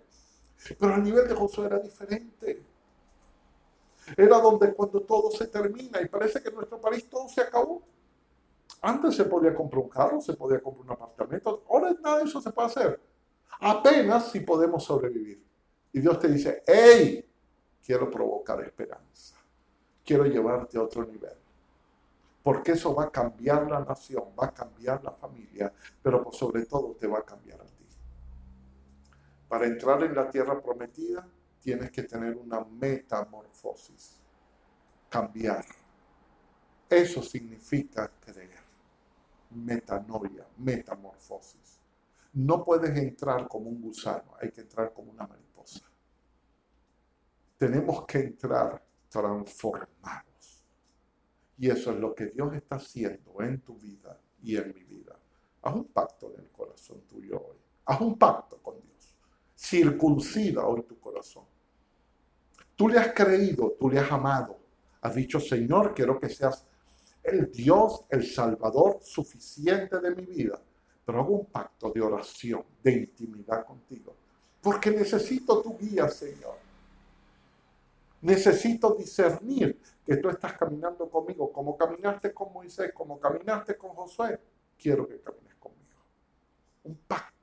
pero 0.79 0.93
al 0.93 1.03
nivel 1.03 1.27
de 1.27 1.35
Josué 1.35 1.67
era 1.67 1.79
diferente. 1.79 2.63
Era 4.15 4.39
donde 4.39 4.73
cuando 4.73 5.01
todo 5.01 5.31
se 5.31 5.47
termina 5.47 6.01
y 6.01 6.07
parece 6.07 6.41
que 6.41 6.49
en 6.49 6.55
nuestro 6.55 6.79
país 6.79 7.09
todo 7.09 7.27
se 7.27 7.41
acabó. 7.41 7.81
Antes 8.81 9.15
se 9.15 9.25
podía 9.25 9.55
comprar 9.55 9.83
un 9.83 9.89
carro, 9.89 10.21
se 10.21 10.33
podía 10.33 10.61
comprar 10.61 10.85
un 10.85 10.91
apartamento, 10.91 11.63
ahora 11.69 11.95
nada 12.01 12.19
de 12.19 12.25
eso 12.25 12.39
se 12.39 12.51
puede 12.51 12.67
hacer. 12.67 12.99
Apenas 13.59 14.31
si 14.31 14.41
podemos 14.41 14.83
sobrevivir. 14.83 15.43
Y 15.91 16.01
Dios 16.01 16.19
te 16.19 16.27
dice, 16.27 16.63
hey, 16.67 17.25
quiero 17.83 18.11
provocar 18.11 18.61
esperanza, 18.61 19.37
quiero 20.03 20.25
llevarte 20.25 20.77
a 20.77 20.83
otro 20.83 21.05
nivel 21.05 21.45
porque 22.45 22.73
eso 22.73 22.93
va 22.93 23.05
a 23.05 23.09
cambiar 23.09 23.67
la 23.67 23.79
nación, 23.79 24.25
va 24.39 24.45
a 24.45 24.53
cambiar 24.53 25.03
la 25.03 25.09
familia, 25.09 25.73
pero 26.03 26.31
sobre 26.31 26.67
todo 26.67 26.95
te 26.95 27.07
va 27.07 27.17
a 27.17 27.23
cambiar 27.23 27.59
a 27.59 27.65
ti. 27.65 27.74
Para 29.47 29.65
entrar 29.65 30.03
en 30.03 30.15
la 30.15 30.29
tierra 30.29 30.61
prometida 30.61 31.27
tienes 31.61 31.91
que 31.91 32.03
tener 32.03 32.35
una 32.35 32.63
metamorfosis, 32.63 34.17
cambiar. 35.09 35.65
Eso 36.89 37.21
significa 37.21 38.11
creer, 38.19 38.63
metanoia, 39.51 40.45
metamorfosis. 40.57 41.79
No 42.33 42.63
puedes 42.63 42.95
entrar 42.97 43.47
como 43.47 43.69
un 43.69 43.81
gusano, 43.81 44.33
hay 44.39 44.51
que 44.51 44.61
entrar 44.61 44.93
como 44.93 45.11
una 45.11 45.25
mariposa. 45.25 45.85
Tenemos 47.57 48.05
que 48.05 48.19
entrar 48.19 48.83
transformados. 49.09 50.63
Y 51.57 51.69
eso 51.69 51.91
es 51.91 51.99
lo 51.99 52.13
que 52.13 52.27
Dios 52.27 52.53
está 52.53 52.75
haciendo 52.75 53.41
en 53.41 53.61
tu 53.61 53.77
vida 53.77 54.19
y 54.43 54.57
en 54.57 54.73
mi 54.73 54.83
vida. 54.83 55.17
Haz 55.61 55.73
un 55.73 55.85
pacto 55.85 56.33
en 56.33 56.41
el 56.41 56.51
corazón 56.51 57.01
tuyo 57.07 57.41
hoy. 57.41 57.57
Haz 57.85 58.01
un 58.01 58.17
pacto 58.17 58.61
con 58.61 58.75
Dios. 58.81 58.94
Circuncida 59.67 60.63
hoy 60.67 60.83
tu 60.83 60.99
corazón. 60.99 61.43
Tú 62.75 62.87
le 62.87 62.99
has 62.99 63.13
creído, 63.13 63.75
tú 63.79 63.89
le 63.89 63.97
has 63.97 64.11
amado. 64.11 64.59
Has 65.01 65.15
dicho, 65.15 65.39
Señor, 65.39 65.95
quiero 65.95 66.19
que 66.19 66.29
seas 66.29 66.67
el 67.23 67.51
Dios, 67.51 68.05
el 68.11 68.27
Salvador 68.27 68.99
suficiente 69.01 69.99
de 69.99 70.13
mi 70.13 70.23
vida. 70.23 70.61
Pero 71.03 71.19
hago 71.19 71.39
un 71.39 71.45
pacto 71.47 71.89
de 71.89 71.99
oración, 71.99 72.63
de 72.83 72.91
intimidad 72.91 73.65
contigo. 73.65 74.15
Porque 74.61 74.91
necesito 74.91 75.63
tu 75.63 75.75
guía, 75.79 76.09
Señor. 76.09 76.57
Necesito 78.21 78.93
discernir 78.93 79.81
que 80.05 80.17
tú 80.17 80.29
estás 80.29 80.53
caminando 80.53 81.09
conmigo, 81.09 81.51
como 81.51 81.75
caminaste 81.75 82.31
con 82.31 82.53
Moisés, 82.53 82.91
como 82.93 83.19
caminaste 83.19 83.75
con 83.75 83.95
Josué. 83.95 84.39
Quiero 84.77 85.07
que 85.07 85.21
camines 85.21 85.55
conmigo. 85.55 86.01
Un 86.83 86.97
pacto 87.07 87.34